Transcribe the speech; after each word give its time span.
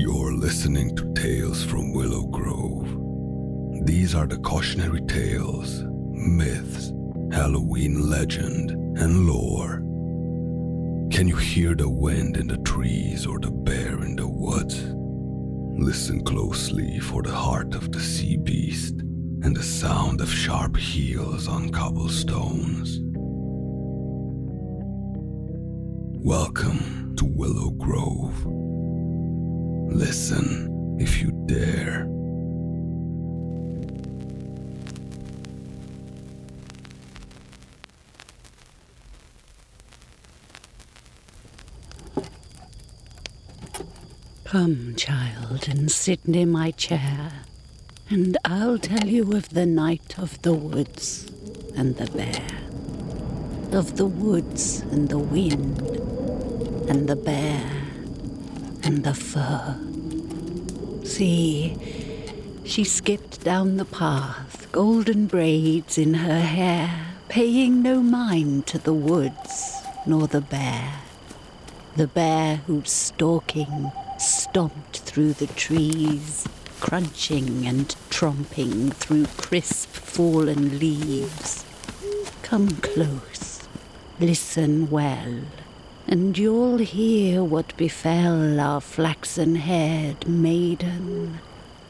You're 0.00 0.32
listening 0.32 0.94
to 0.94 1.12
Tales 1.14 1.64
from 1.64 1.92
Willow 1.92 2.22
Grove. 2.26 2.86
These 3.84 4.14
are 4.14 4.28
the 4.28 4.38
cautionary 4.38 5.00
tales, 5.00 5.82
myths, 6.12 6.92
Halloween 7.32 8.08
legend, 8.08 8.70
and 8.96 9.26
lore. 9.26 9.78
Can 11.10 11.26
you 11.26 11.34
hear 11.34 11.74
the 11.74 11.88
wind 11.88 12.36
in 12.36 12.46
the 12.46 12.58
trees 12.58 13.26
or 13.26 13.40
the 13.40 13.50
bear 13.50 14.00
in 14.04 14.14
the 14.14 14.28
woods? 14.28 14.80
Listen 15.84 16.22
closely 16.22 17.00
for 17.00 17.24
the 17.24 17.34
heart 17.34 17.74
of 17.74 17.90
the 17.90 18.00
sea 18.00 18.36
beast 18.36 19.00
and 19.42 19.56
the 19.56 19.64
sound 19.64 20.20
of 20.20 20.30
sharp 20.30 20.76
heels 20.76 21.48
on 21.48 21.70
cobblestones. 21.70 23.00
Welcome 26.24 27.16
to 27.16 27.24
Willow 27.24 27.70
Grove. 27.70 28.67
Listen 29.90 30.96
if 31.00 31.20
you 31.20 31.32
dare. 31.46 32.06
Come, 44.44 44.94
child, 44.96 45.68
and 45.68 45.90
sit 45.90 46.26
near 46.28 46.46
my 46.46 46.70
chair, 46.70 47.32
and 48.08 48.38
I'll 48.44 48.78
tell 48.78 49.06
you 49.06 49.32
of 49.32 49.50
the 49.50 49.66
night 49.66 50.18
of 50.18 50.40
the 50.42 50.54
woods 50.54 51.26
and 51.76 51.96
the 51.96 52.10
bear, 52.10 52.46
of 53.78 53.96
the 53.96 54.06
woods 54.06 54.80
and 54.90 55.08
the 55.08 55.18
wind, 55.18 55.80
and 56.88 57.08
the 57.08 57.16
bear 57.16 57.87
and 58.88 59.04
the 59.04 59.12
fur. 59.12 59.76
See, 61.04 61.76
she 62.64 62.84
skipped 62.84 63.44
down 63.44 63.76
the 63.76 63.84
path, 63.84 64.66
golden 64.72 65.26
braids 65.26 65.98
in 65.98 66.14
her 66.14 66.40
hair, 66.40 67.08
paying 67.28 67.82
no 67.82 68.00
mind 68.00 68.66
to 68.68 68.78
the 68.78 68.94
woods 68.94 69.74
nor 70.06 70.26
the 70.26 70.40
bear. 70.40 71.00
The 71.96 72.06
bear 72.06 72.56
who's 72.66 72.90
stalking 72.90 73.92
stomped 74.18 75.00
through 75.00 75.34
the 75.34 75.48
trees, 75.48 76.48
crunching 76.80 77.66
and 77.66 77.94
tromping 78.08 78.94
through 78.94 79.26
crisp 79.36 79.90
fallen 79.90 80.78
leaves. 80.78 81.62
Come 82.40 82.70
close, 82.76 83.68
listen 84.18 84.88
well, 84.88 85.42
and 86.10 86.38
you'll 86.38 86.78
hear 86.78 87.44
what 87.44 87.76
befell 87.76 88.58
our 88.58 88.80
flaxen 88.80 89.56
haired 89.56 90.26
maiden 90.26 91.38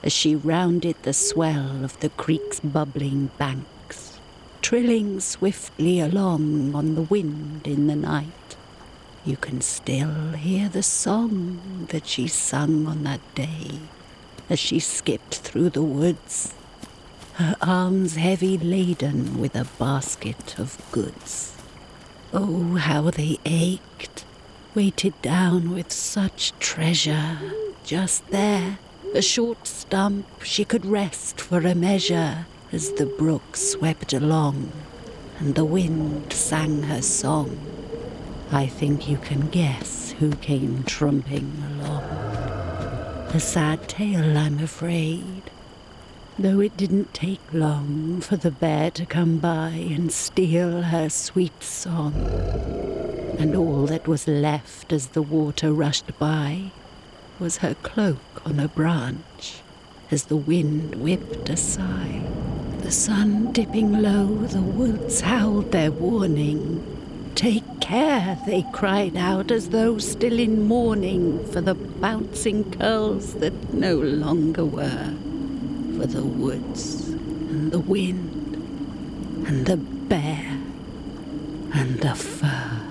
as 0.02 0.12
she 0.12 0.34
rounded 0.34 0.96
the 1.02 1.12
swell 1.12 1.84
of 1.84 1.98
the 2.00 2.08
creek's 2.10 2.58
bubbling 2.58 3.30
banks, 3.38 4.18
trilling 4.60 5.20
swiftly 5.20 6.00
along 6.00 6.74
on 6.74 6.96
the 6.96 7.02
wind 7.02 7.64
in 7.64 7.86
the 7.86 7.94
night. 7.94 8.56
You 9.24 9.36
can 9.36 9.60
still 9.60 10.32
hear 10.32 10.68
the 10.68 10.82
song 10.82 11.86
that 11.90 12.08
she 12.08 12.26
sung 12.26 12.88
on 12.88 13.04
that 13.04 13.20
day 13.36 13.78
as 14.50 14.58
she 14.58 14.80
skipped 14.80 15.36
through 15.36 15.70
the 15.70 15.82
woods, 15.82 16.54
her 17.34 17.54
arms 17.62 18.16
heavy 18.16 18.58
laden 18.58 19.40
with 19.40 19.54
a 19.54 19.68
basket 19.78 20.58
of 20.58 20.76
goods. 20.90 21.57
Oh, 22.32 22.76
how 22.76 23.10
they 23.10 23.38
ached, 23.46 24.24
weighted 24.74 25.20
down 25.22 25.72
with 25.74 25.90
such 25.90 26.52
treasure. 26.58 27.38
Just 27.84 28.26
there, 28.28 28.78
a 29.14 29.22
short 29.22 29.66
stump 29.66 30.26
she 30.42 30.64
could 30.66 30.84
rest 30.84 31.40
for 31.40 31.60
a 31.60 31.74
measure 31.74 32.46
as 32.70 32.92
the 32.92 33.06
brook 33.06 33.56
swept 33.56 34.12
along 34.12 34.72
and 35.38 35.54
the 35.54 35.64
wind 35.64 36.30
sang 36.32 36.82
her 36.82 37.00
song. 37.00 37.58
I 38.52 38.66
think 38.66 39.08
you 39.08 39.16
can 39.16 39.48
guess 39.48 40.10
who 40.18 40.32
came 40.32 40.84
trumping 40.84 41.50
along. 41.80 42.02
A 43.32 43.40
sad 43.40 43.88
tale, 43.88 44.36
I'm 44.36 44.58
afraid, 44.58 45.37
though 46.38 46.60
it 46.60 46.76
didn't 46.76 47.12
take 47.12 47.40
long 47.52 48.20
for 48.20 48.36
the 48.36 48.50
bear 48.50 48.92
to 48.92 49.04
come 49.04 49.38
by 49.38 49.70
and 49.70 50.12
steal 50.12 50.82
her 50.82 51.08
sweet 51.08 51.62
song. 51.64 52.14
And 53.38 53.56
all 53.56 53.86
that 53.86 54.06
was 54.06 54.28
left 54.28 54.92
as 54.92 55.08
the 55.08 55.22
water 55.22 55.72
rushed 55.72 56.16
by 56.18 56.70
was 57.40 57.58
her 57.58 57.74
cloak 57.74 58.42
on 58.44 58.60
a 58.60 58.68
branch 58.68 59.62
as 60.12 60.24
the 60.24 60.36
wind 60.36 60.94
whipped 60.94 61.48
a 61.48 61.56
sigh. 61.56 62.22
The 62.82 62.92
sun 62.92 63.52
dipping 63.52 64.00
low, 64.00 64.26
the 64.26 64.62
woods 64.62 65.20
howled 65.22 65.72
their 65.72 65.90
warning. 65.90 66.84
Take 67.34 67.80
care, 67.80 68.38
they 68.46 68.64
cried 68.72 69.16
out 69.16 69.50
as 69.50 69.70
though 69.70 69.98
still 69.98 70.38
in 70.38 70.66
mourning 70.66 71.44
for 71.46 71.60
the 71.60 71.74
bouncing 71.74 72.70
curls 72.72 73.34
that 73.34 73.74
no 73.74 73.96
longer 73.96 74.64
were, 74.64 75.14
for 75.98 76.06
the 76.06 76.22
woods 76.22 77.08
and 77.08 77.72
the 77.72 77.78
wind 77.80 78.54
and 79.48 79.66
the 79.66 79.76
bear 79.76 80.60
and 81.74 81.98
the 81.98 82.14
fur. 82.14 82.84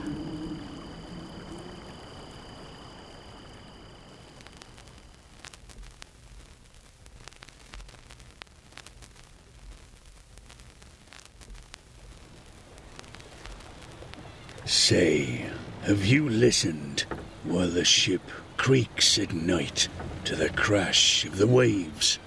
Say, 14.66 15.45
have 15.84 16.06
you 16.06 16.28
listened 16.28 17.06
while 17.45 17.69
the 17.69 17.85
ship 17.85 18.22
creaks 18.57 19.18
at 19.18 19.31
night 19.31 19.88
to 20.25 20.35
the 20.35 20.50
crash 20.50 21.24
of 21.24 21.38
the 21.38 21.47
waves 21.47 22.19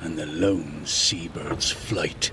and 0.00 0.18
the 0.18 0.26
lone 0.26 0.82
seabird's 0.84 1.70
flight? 1.70 2.30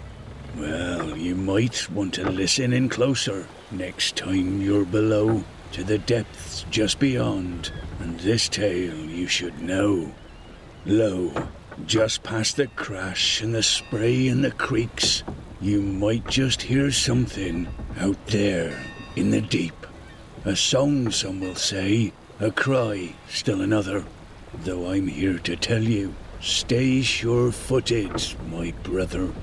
Well, 0.57 1.17
you 1.17 1.35
might 1.35 1.89
want 1.91 2.13
to 2.15 2.29
listen 2.29 2.71
in 2.71 2.89
closer 2.89 3.47
next 3.71 4.15
time 4.15 4.61
you're 4.61 4.85
below 4.85 5.43
to 5.73 5.83
the 5.83 5.97
depths 5.97 6.65
just 6.69 6.99
beyond, 6.99 7.71
and 7.99 8.19
this 8.21 8.47
tale 8.47 8.95
you 8.95 9.27
should 9.27 9.61
know. 9.61 10.13
Lo, 10.85 11.33
just 11.85 12.23
past 12.23 12.55
the 12.55 12.67
crash 12.67 13.41
and 13.41 13.53
the 13.53 13.63
spray 13.63 14.29
and 14.29 14.43
the 14.43 14.51
creaks, 14.51 15.23
you 15.59 15.81
might 15.81 16.25
just 16.27 16.61
hear 16.61 16.91
something 16.91 17.67
out 17.99 18.27
there 18.27 18.81
in 19.15 19.31
the 19.31 19.41
deep. 19.41 19.85
A 20.45 20.55
song, 20.55 21.11
some 21.11 21.41
will 21.41 21.55
say, 21.55 22.13
a 22.39 22.51
cry, 22.51 23.15
still 23.27 23.61
another. 23.61 24.05
Though 24.53 24.91
I'm 24.91 25.07
here 25.07 25.39
to 25.39 25.55
tell 25.55 25.83
you, 25.83 26.13
stay 26.45 27.01
sure 27.01 27.51
footed, 27.51 28.35
my 28.51 28.72
brother. 28.83 29.33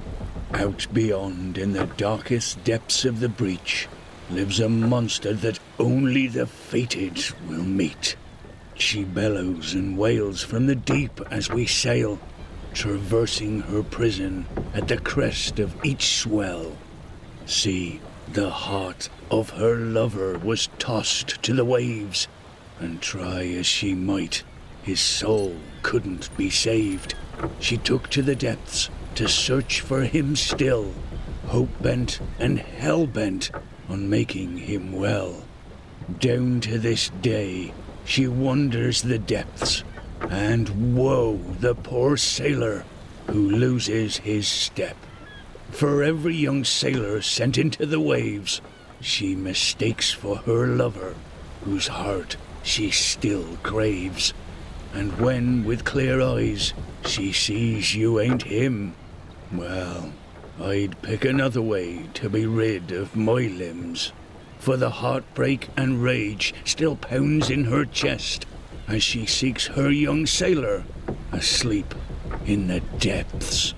Out 0.55 0.87
beyond, 0.93 1.59
in 1.59 1.73
the 1.73 1.87
darkest 1.97 2.63
depths 2.63 3.05
of 3.05 3.19
the 3.19 3.29
breach, 3.29 3.89
lives 4.31 4.61
a 4.61 4.69
monster 4.69 5.35
that 5.35 5.59
only 5.81 6.29
the 6.29 6.47
fated 6.47 7.21
will 7.49 7.65
meet. 7.65 8.15
She 8.75 9.03
bellows 9.03 9.75
and 9.75 9.99
wails 9.99 10.45
from 10.45 10.67
the 10.67 10.77
deep 10.77 11.21
as 11.29 11.51
we 11.51 11.67
sail, 11.67 12.21
traversing 12.73 13.63
her 13.63 13.83
prison 13.83 14.47
at 14.73 14.87
the 14.87 14.99
crest 14.99 15.59
of 15.59 15.75
each 15.85 16.21
swell. 16.21 16.77
See, 17.47 18.01
the 18.33 18.51
heart 18.51 19.09
of 19.29 19.51
her 19.51 19.75
lover 19.75 20.39
was 20.39 20.69
tossed 20.79 21.43
to 21.43 21.53
the 21.53 21.65
waves, 21.65 22.29
and 22.79 23.03
try 23.03 23.45
as 23.47 23.67
she 23.67 23.93
might, 23.93 24.45
his 24.83 25.01
soul 25.01 25.57
couldn't 25.83 26.37
be 26.37 26.51
saved. 26.51 27.15
She 27.61 27.77
took 27.77 28.09
to 28.11 28.23
the 28.23 28.37
depths 28.37 28.91
to 29.15 29.29
search 29.29 29.81
for 29.81 30.03
him 30.03 30.37
still, 30.37 30.93
hope 31.47 31.71
bent 31.81 32.21
and 32.39 32.59
hell 32.59 33.07
bent 33.07 33.51
on 33.89 34.09
making 34.09 34.59
him 34.59 34.93
well. 34.93 35.45
Down 36.19 36.61
to 36.63 36.79
this 36.79 37.11
day, 37.21 37.73
she 38.05 38.27
wanders 38.27 39.03
the 39.03 39.19
depths, 39.19 39.85
and 40.31 40.97
woe 40.97 41.37
the 41.61 41.75
poor 41.75 42.17
sailor 42.17 42.85
who 43.29 43.51
loses 43.51 44.19
his 44.19 44.49
step. 44.49 44.97
For 45.71 46.03
every 46.03 46.35
young 46.35 46.65
sailor 46.65 47.23
sent 47.23 47.57
into 47.57 47.87
the 47.87 48.01
waves, 48.01 48.61
she 49.01 49.35
mistakes 49.35 50.11
for 50.11 50.37
her 50.39 50.67
lover, 50.67 51.15
whose 51.65 51.89
heart 51.89 52.37
she 52.63 52.91
still 52.91 53.59
craves. 53.63 54.35
And 54.95 55.19
when 55.19 55.65
with 55.65 55.85
clear 55.85 56.21
eyes 56.21 56.75
she 57.07 57.33
sees 57.33 57.95
you 57.95 58.21
ain't 58.21 58.43
him, 58.43 58.95
well, 59.53 60.13
I'd 60.61 61.01
pick 61.03 61.25
another 61.25 61.63
way 61.63 62.09
to 62.15 62.29
be 62.29 62.47
rid 62.47 62.93
of 62.93 63.17
my 63.17 63.47
limbs. 63.47 64.13
For 64.59 64.77
the 64.77 64.91
heartbreak 64.91 65.69
and 65.77 66.03
rage 66.03 66.55
still 66.65 66.97
pounds 66.97 67.51
in 67.51 67.65
her 67.65 67.85
chest 67.85 68.47
as 68.87 69.03
she 69.03 69.27
seeks 69.27 69.67
her 69.69 69.91
young 69.91 70.27
sailor 70.27 70.85
asleep 71.33 71.95
in 72.47 72.69
the 72.69 72.81
depths. 72.99 73.75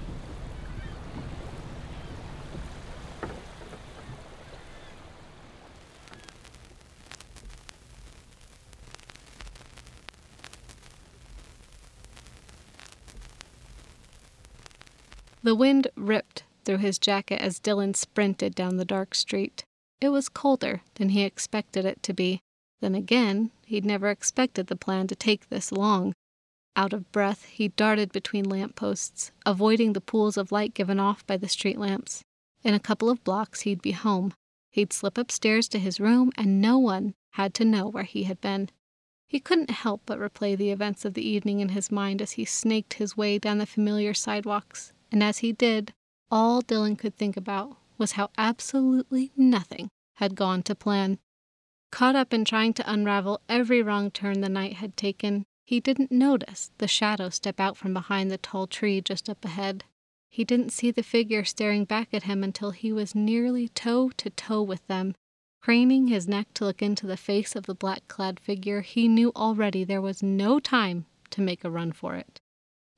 The 15.44 15.54
wind 15.54 15.88
ripped 15.94 16.44
through 16.64 16.78
his 16.78 16.98
jacket 16.98 17.38
as 17.42 17.60
Dylan 17.60 17.94
sprinted 17.94 18.54
down 18.54 18.78
the 18.78 18.84
dark 18.86 19.14
street. 19.14 19.62
It 20.00 20.08
was 20.08 20.30
colder 20.30 20.80
than 20.94 21.10
he 21.10 21.22
expected 21.22 21.84
it 21.84 22.02
to 22.04 22.14
be. 22.14 22.40
Then 22.80 22.94
again, 22.94 23.50
he'd 23.66 23.84
never 23.84 24.08
expected 24.08 24.68
the 24.68 24.74
plan 24.74 25.06
to 25.08 25.14
take 25.14 25.50
this 25.50 25.70
long. 25.70 26.14
Out 26.76 26.94
of 26.94 27.12
breath, 27.12 27.44
he 27.44 27.68
darted 27.68 28.10
between 28.10 28.48
lamp 28.48 28.74
posts, 28.74 29.32
avoiding 29.44 29.92
the 29.92 30.00
pools 30.00 30.38
of 30.38 30.50
light 30.50 30.72
given 30.72 30.98
off 30.98 31.26
by 31.26 31.36
the 31.36 31.46
street 31.46 31.76
lamps. 31.76 32.22
In 32.62 32.72
a 32.72 32.80
couple 32.80 33.10
of 33.10 33.22
blocks, 33.22 33.60
he'd 33.60 33.82
be 33.82 33.92
home. 33.92 34.32
He'd 34.70 34.94
slip 34.94 35.18
upstairs 35.18 35.68
to 35.68 35.78
his 35.78 36.00
room, 36.00 36.32
and 36.38 36.62
no 36.62 36.78
one 36.78 37.12
had 37.32 37.52
to 37.56 37.66
know 37.66 37.86
where 37.86 38.04
he 38.04 38.22
had 38.22 38.40
been. 38.40 38.70
He 39.28 39.40
couldn't 39.40 39.68
help 39.68 40.00
but 40.06 40.18
replay 40.18 40.56
the 40.56 40.70
events 40.70 41.04
of 41.04 41.12
the 41.12 41.28
evening 41.28 41.60
in 41.60 41.68
his 41.68 41.92
mind 41.92 42.22
as 42.22 42.32
he 42.32 42.46
snaked 42.46 42.94
his 42.94 43.14
way 43.14 43.38
down 43.38 43.58
the 43.58 43.66
familiar 43.66 44.14
sidewalks, 44.14 44.93
and 45.12 45.22
as 45.22 45.38
he 45.38 45.52
did, 45.52 45.92
all 46.30 46.62
Dylan 46.62 46.98
could 46.98 47.16
think 47.16 47.36
about 47.36 47.76
was 47.98 48.12
how 48.12 48.30
absolutely 48.36 49.32
nothing 49.36 49.88
had 50.14 50.34
gone 50.34 50.62
to 50.64 50.74
plan. 50.74 51.18
Caught 51.90 52.16
up 52.16 52.34
in 52.34 52.44
trying 52.44 52.72
to 52.74 52.90
unravel 52.90 53.40
every 53.48 53.82
wrong 53.82 54.10
turn 54.10 54.40
the 54.40 54.48
night 54.48 54.74
had 54.74 54.96
taken, 54.96 55.44
he 55.66 55.80
didn't 55.80 56.12
notice 56.12 56.70
the 56.78 56.88
shadow 56.88 57.30
step 57.30 57.58
out 57.58 57.76
from 57.76 57.94
behind 57.94 58.30
the 58.30 58.38
tall 58.38 58.66
tree 58.66 59.00
just 59.00 59.30
up 59.30 59.44
ahead. 59.44 59.84
He 60.28 60.44
didn't 60.44 60.72
see 60.72 60.90
the 60.90 61.02
figure 61.02 61.44
staring 61.44 61.84
back 61.84 62.12
at 62.12 62.24
him 62.24 62.42
until 62.42 62.72
he 62.72 62.92
was 62.92 63.14
nearly 63.14 63.68
toe 63.68 64.10
to 64.16 64.30
toe 64.30 64.62
with 64.62 64.84
them. 64.88 65.14
Craning 65.62 66.08
his 66.08 66.28
neck 66.28 66.52
to 66.54 66.64
look 66.64 66.82
into 66.82 67.06
the 67.06 67.16
face 67.16 67.54
of 67.54 67.66
the 67.66 67.74
black 67.74 68.06
clad 68.08 68.40
figure, 68.40 68.82
he 68.82 69.08
knew 69.08 69.32
already 69.34 69.84
there 69.84 70.02
was 70.02 70.22
no 70.22 70.58
time 70.58 71.06
to 71.30 71.40
make 71.40 71.64
a 71.64 71.70
run 71.70 71.92
for 71.92 72.16
it. 72.16 72.40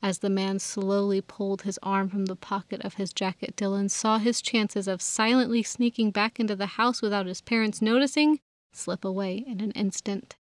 As 0.03 0.19
the 0.19 0.31
man 0.31 0.59
slowly 0.59 1.21
pulled 1.21 1.63
his 1.63 1.79
arm 1.83 2.09
from 2.09 2.27
the 2.27 2.37
pocket 2.37 2.81
of 2.83 2.95
his 2.95 3.13
jacket, 3.13 3.57
Dylan 3.57 3.91
saw 3.91 4.19
his 4.19 4.43
chances 4.43 4.87
of 4.87 5.03
silently 5.03 5.63
sneaking 5.63 6.11
back 6.11 6.39
into 6.39 6.55
the 6.55 6.67
house 6.67 7.03
without 7.03 7.27
his 7.27 7.41
parents 7.41 7.83
noticing 7.83 8.41
slip 8.73 9.05
away 9.05 9.39
in 9.47 9.61
an 9.61 9.73
instant. 9.73 10.37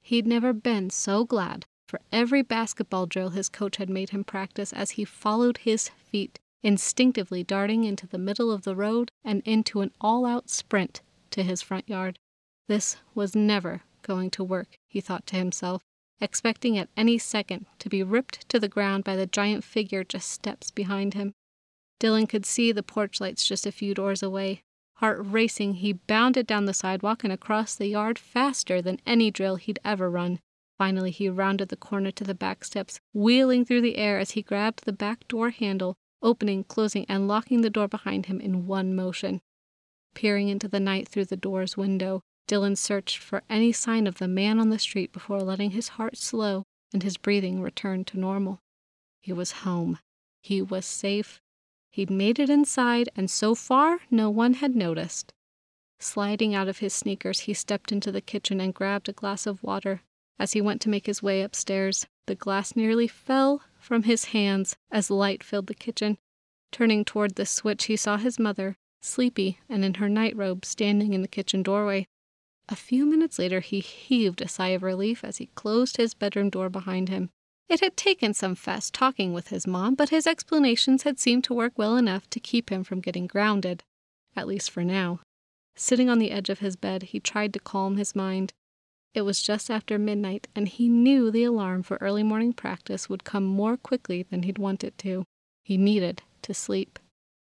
He'd 0.00 0.26
never 0.26 0.52
been 0.52 0.90
so 0.90 1.24
glad 1.24 1.66
for 1.86 2.00
every 2.10 2.42
basketball 2.42 3.06
drill 3.06 3.30
his 3.30 3.48
coach 3.48 3.76
had 3.76 3.90
made 3.90 4.10
him 4.10 4.24
practice 4.24 4.72
as 4.72 4.92
he 4.92 5.04
followed 5.04 5.58
his 5.58 5.88
feet, 5.88 6.40
instinctively 6.62 7.44
darting 7.44 7.84
into 7.84 8.06
the 8.06 8.18
middle 8.18 8.50
of 8.50 8.62
the 8.62 8.74
road 8.74 9.10
and 9.24 9.42
into 9.44 9.82
an 9.82 9.92
all 10.00 10.26
out 10.26 10.50
sprint 10.50 11.02
to 11.30 11.42
his 11.42 11.62
front 11.62 11.88
yard. 11.88 12.18
This 12.66 12.96
was 13.14 13.36
never 13.36 13.82
going 14.02 14.30
to 14.30 14.42
work, 14.44 14.78
he 14.88 15.00
thought 15.00 15.26
to 15.26 15.36
himself 15.36 15.82
expecting 16.20 16.78
at 16.78 16.88
any 16.96 17.18
second 17.18 17.66
to 17.78 17.88
be 17.88 18.02
ripped 18.02 18.48
to 18.48 18.58
the 18.58 18.68
ground 18.68 19.04
by 19.04 19.16
the 19.16 19.26
giant 19.26 19.64
figure 19.64 20.04
just 20.04 20.30
steps 20.30 20.70
behind 20.70 21.14
him. 21.14 21.32
Dylan 22.00 22.28
could 22.28 22.46
see 22.46 22.72
the 22.72 22.82
porch 22.82 23.20
lights 23.20 23.46
just 23.46 23.66
a 23.66 23.72
few 23.72 23.94
doors 23.94 24.22
away. 24.22 24.62
Heart 24.96 25.18
racing, 25.22 25.74
he 25.74 25.92
bounded 25.92 26.46
down 26.46 26.64
the 26.64 26.74
sidewalk 26.74 27.22
and 27.22 27.32
across 27.32 27.74
the 27.74 27.86
yard 27.86 28.18
faster 28.18 28.80
than 28.80 29.00
any 29.06 29.30
drill 29.30 29.56
he'd 29.56 29.78
ever 29.84 30.10
run. 30.10 30.40
Finally, 30.78 31.10
he 31.10 31.28
rounded 31.28 31.68
the 31.68 31.76
corner 31.76 32.10
to 32.10 32.24
the 32.24 32.34
back 32.34 32.64
steps, 32.64 33.00
wheeling 33.14 33.64
through 33.64 33.80
the 33.80 33.96
air 33.96 34.18
as 34.18 34.32
he 34.32 34.42
grabbed 34.42 34.84
the 34.84 34.92
back 34.92 35.26
door 35.28 35.50
handle, 35.50 35.96
opening, 36.22 36.64
closing, 36.64 37.06
and 37.08 37.28
locking 37.28 37.62
the 37.62 37.70
door 37.70 37.88
behind 37.88 38.26
him 38.26 38.40
in 38.40 38.66
one 38.66 38.94
motion. 38.94 39.40
Peering 40.14 40.48
into 40.48 40.68
the 40.68 40.80
night 40.80 41.08
through 41.08 41.26
the 41.26 41.36
door's 41.36 41.76
window, 41.76 42.22
Dylan 42.48 42.76
searched 42.76 43.18
for 43.18 43.42
any 43.50 43.72
sign 43.72 44.06
of 44.06 44.18
the 44.18 44.28
man 44.28 44.58
on 44.60 44.70
the 44.70 44.78
street 44.78 45.12
before 45.12 45.40
letting 45.40 45.72
his 45.72 45.88
heart 45.88 46.16
slow 46.16 46.64
and 46.92 47.02
his 47.02 47.16
breathing 47.16 47.60
return 47.60 48.04
to 48.04 48.18
normal. 48.18 48.60
He 49.20 49.32
was 49.32 49.62
home. 49.62 49.98
He 50.42 50.62
was 50.62 50.86
safe. 50.86 51.40
He'd 51.90 52.10
made 52.10 52.38
it 52.38 52.48
inside, 52.50 53.08
and 53.16 53.28
so 53.28 53.54
far 53.54 54.00
no 54.10 54.30
one 54.30 54.54
had 54.54 54.76
noticed. 54.76 55.32
Sliding 55.98 56.54
out 56.54 56.68
of 56.68 56.78
his 56.78 56.92
sneakers, 56.92 57.40
he 57.40 57.54
stepped 57.54 57.90
into 57.90 58.12
the 58.12 58.20
kitchen 58.20 58.60
and 58.60 58.74
grabbed 58.74 59.08
a 59.08 59.12
glass 59.12 59.46
of 59.46 59.62
water. 59.62 60.02
As 60.38 60.52
he 60.52 60.60
went 60.60 60.80
to 60.82 60.90
make 60.90 61.06
his 61.06 61.22
way 61.22 61.42
upstairs, 61.42 62.06
the 62.26 62.34
glass 62.34 62.76
nearly 62.76 63.08
fell 63.08 63.62
from 63.78 64.02
his 64.02 64.26
hands 64.26 64.76
as 64.90 65.10
light 65.10 65.42
filled 65.42 65.66
the 65.66 65.74
kitchen. 65.74 66.18
Turning 66.70 67.04
toward 67.04 67.34
the 67.34 67.46
switch, 67.46 67.86
he 67.86 67.96
saw 67.96 68.18
his 68.18 68.38
mother, 68.38 68.76
sleepy 69.00 69.58
and 69.68 69.84
in 69.84 69.94
her 69.94 70.08
nightrobe, 70.08 70.64
standing 70.64 71.14
in 71.14 71.22
the 71.22 71.28
kitchen 71.28 71.62
doorway. 71.62 72.06
A 72.68 72.76
few 72.76 73.06
minutes 73.06 73.38
later, 73.38 73.60
he 73.60 73.80
heaved 73.80 74.40
a 74.40 74.48
sigh 74.48 74.68
of 74.68 74.82
relief 74.82 75.22
as 75.22 75.36
he 75.36 75.46
closed 75.54 75.96
his 75.96 76.14
bedroom 76.14 76.50
door 76.50 76.68
behind 76.68 77.08
him. 77.08 77.30
It 77.68 77.80
had 77.80 77.96
taken 77.96 78.34
some 78.34 78.54
fast 78.54 78.94
talking 78.94 79.32
with 79.32 79.48
his 79.48 79.66
mom, 79.66 79.94
but 79.94 80.10
his 80.10 80.26
explanations 80.26 81.02
had 81.02 81.18
seemed 81.18 81.44
to 81.44 81.54
work 81.54 81.72
well 81.76 81.96
enough 81.96 82.28
to 82.30 82.40
keep 82.40 82.70
him 82.70 82.84
from 82.84 83.00
getting 83.00 83.26
grounded, 83.26 83.84
at 84.34 84.46
least 84.46 84.70
for 84.70 84.84
now. 84.84 85.20
Sitting 85.76 86.08
on 86.08 86.18
the 86.18 86.30
edge 86.30 86.48
of 86.48 86.60
his 86.60 86.76
bed, 86.76 87.04
he 87.04 87.20
tried 87.20 87.52
to 87.52 87.60
calm 87.60 87.96
his 87.96 88.16
mind. 88.16 88.52
It 89.14 89.22
was 89.22 89.42
just 89.42 89.70
after 89.70 89.98
midnight, 89.98 90.48
and 90.54 90.68
he 90.68 90.88
knew 90.88 91.30
the 91.30 91.44
alarm 91.44 91.82
for 91.82 91.98
early 92.00 92.22
morning 92.22 92.52
practice 92.52 93.08
would 93.08 93.24
come 93.24 93.44
more 93.44 93.76
quickly 93.76 94.22
than 94.22 94.42
he'd 94.42 94.58
want 94.58 94.84
it 94.84 94.96
to. 94.98 95.24
He 95.62 95.76
needed 95.76 96.22
to 96.42 96.54
sleep. 96.54 96.98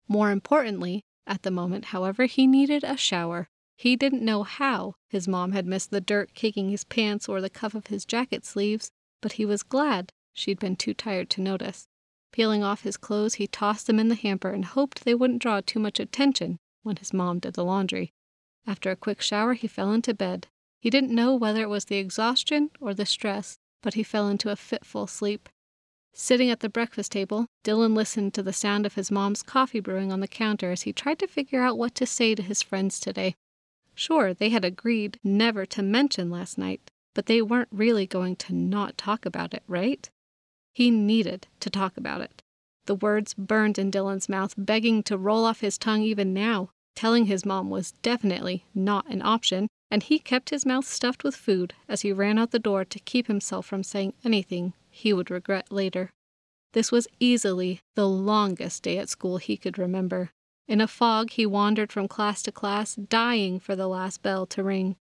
More 0.08 0.32
importantly, 0.32 1.02
at 1.26 1.44
the 1.44 1.52
moment, 1.52 1.86
however, 1.86 2.26
he 2.26 2.48
needed 2.48 2.84
a 2.84 2.98
shower. 2.98 3.48
He 3.76 3.96
didn't 3.96 4.24
know 4.24 4.44
how 4.44 4.96
his 5.10 5.28
mom 5.28 5.52
had 5.52 5.66
missed 5.66 5.92
the 5.92 6.02
dirt 6.02 6.34
caking 6.34 6.70
his 6.70 6.84
pants 6.84 7.28
or 7.28 7.42
the 7.42 7.50
cuff 7.50 7.76
of 7.76 7.88
his 7.88 8.06
jacket 8.06 8.46
sleeves, 8.46 8.92
but 9.22 9.34
he 9.34 9.46
was 9.46 9.64
glad 9.64 10.12
she'd 10.34 10.60
been 10.60 10.76
too 10.76 10.94
tired 10.94 11.30
to 11.32 11.42
notice. 11.42 11.88
Peeling 12.32 12.64
off 12.64 12.82
his 12.82 12.98
clothes, 12.98 13.36
he 13.36 13.48
tossed 13.48 13.88
them 13.88 14.00
in 14.00 14.10
the 14.10 14.16
hamper 14.16 14.50
and 14.50 14.66
hoped 14.66 15.06
they 15.06 15.14
wouldn't 15.14 15.42
draw 15.42 15.62
too 15.62 15.80
much 15.80 16.00
attention 16.00 16.58
when 16.82 16.96
his 16.98 17.14
mom 17.14 17.40
did 17.40 17.54
the 17.54 17.64
laundry. 17.64 18.12
After 18.66 18.92
a 18.92 18.96
quick 18.96 19.22
shower, 19.22 19.54
he 19.54 19.68
fell 19.68 19.92
into 19.92 20.14
bed. 20.14 20.48
He 20.80 20.90
didn't 20.90 21.16
know 21.16 21.36
whether 21.36 21.62
it 21.62 21.70
was 21.70 21.86
the 21.86 21.98
exhaustion 21.98 22.72
or 22.80 22.94
the 22.94 23.06
stress, 23.06 23.58
but 23.82 23.94
he 23.94 24.04
fell 24.04 24.28
into 24.28 24.50
a 24.50 24.56
fitful 24.56 25.08
sleep. 25.08 25.50
Sitting 26.14 26.50
at 26.50 26.60
the 26.60 26.70
breakfast 26.70 27.12
table, 27.12 27.48
Dylan 27.64 27.96
listened 27.96 28.34
to 28.34 28.44
the 28.44 28.54
sound 28.54 28.86
of 28.86 28.96
his 28.96 29.10
mom's 29.10 29.42
coffee 29.42 29.80
brewing 29.80 30.12
on 30.12 30.20
the 30.20 30.28
counter 30.28 30.72
as 30.72 30.84
he 30.84 30.94
tried 30.94 31.20
to 31.20 31.28
figure 31.28 31.64
out 31.64 31.78
what 31.78 31.96
to 31.96 32.06
say 32.06 32.36
to 32.36 32.44
his 32.44 32.62
friends 32.62 33.00
today. 33.00 33.36
Sure, 33.96 34.34
they 34.34 34.50
had 34.50 34.66
agreed 34.66 35.20
never 35.24 35.66
to 35.68 35.82
mention 35.82 36.30
last 36.30 36.58
night, 36.58 36.92
but 37.14 37.28
they 37.28 37.42
weren't 37.42 37.70
really 37.72 38.08
going 38.08 38.36
to 38.36 38.54
not 38.54 38.98
talk 38.98 39.26
about 39.26 39.54
it, 39.54 39.64
right? 39.68 40.10
He 40.74 40.90
needed 40.90 41.48
to 41.60 41.70
talk 41.70 41.96
about 41.98 42.22
it. 42.22 42.42
The 42.86 42.96
words 42.96 43.34
burned 43.34 43.78
in 43.78 43.92
Dylan's 43.92 44.28
mouth, 44.28 44.56
begging 44.58 45.04
to 45.04 45.18
roll 45.18 45.46
off 45.46 45.62
his 45.62 45.78
tongue 45.78 46.02
even 46.02 46.34
now. 46.34 46.70
Telling 46.96 47.26
his 47.26 47.46
mom 47.46 47.70
was 47.70 47.94
definitely 48.04 48.66
not 48.76 49.08
an 49.08 49.22
option, 49.22 49.68
and 49.90 50.04
he 50.04 50.20
kept 50.20 50.50
his 50.50 50.66
mouth 50.66 50.86
stuffed 50.86 51.24
with 51.24 51.36
food 51.36 51.74
as 51.88 52.02
he 52.02 52.12
ran 52.12 52.38
out 52.38 52.52
the 52.52 52.60
door 52.60 52.84
to 52.86 53.00
keep 53.00 53.28
himself 53.28 53.66
from 53.66 53.84
saying 53.84 54.14
anything 54.24 54.74
he 54.90 55.14
would 55.14 55.32
regret 55.32 55.72
later. 55.72 56.12
This 56.74 56.92
was 56.92 57.08
easily 57.20 57.80
the 57.96 58.08
longest 58.08 58.84
day 58.84 58.98
at 58.98 59.10
school 59.10 59.38
he 59.38 59.58
could 59.58 59.78
remember. 59.78 60.32
In 60.68 60.80
a 60.80 60.88
fog, 60.88 61.32
he 61.32 61.46
wandered 61.46 61.92
from 61.92 62.08
class 62.08 62.42
to 62.44 62.52
class, 62.52 62.96
dying 62.96 63.60
for 63.60 63.76
the 63.76 63.88
last 63.88 64.22
bell 64.22 64.46
to 64.48 64.64
ring. 64.64 64.96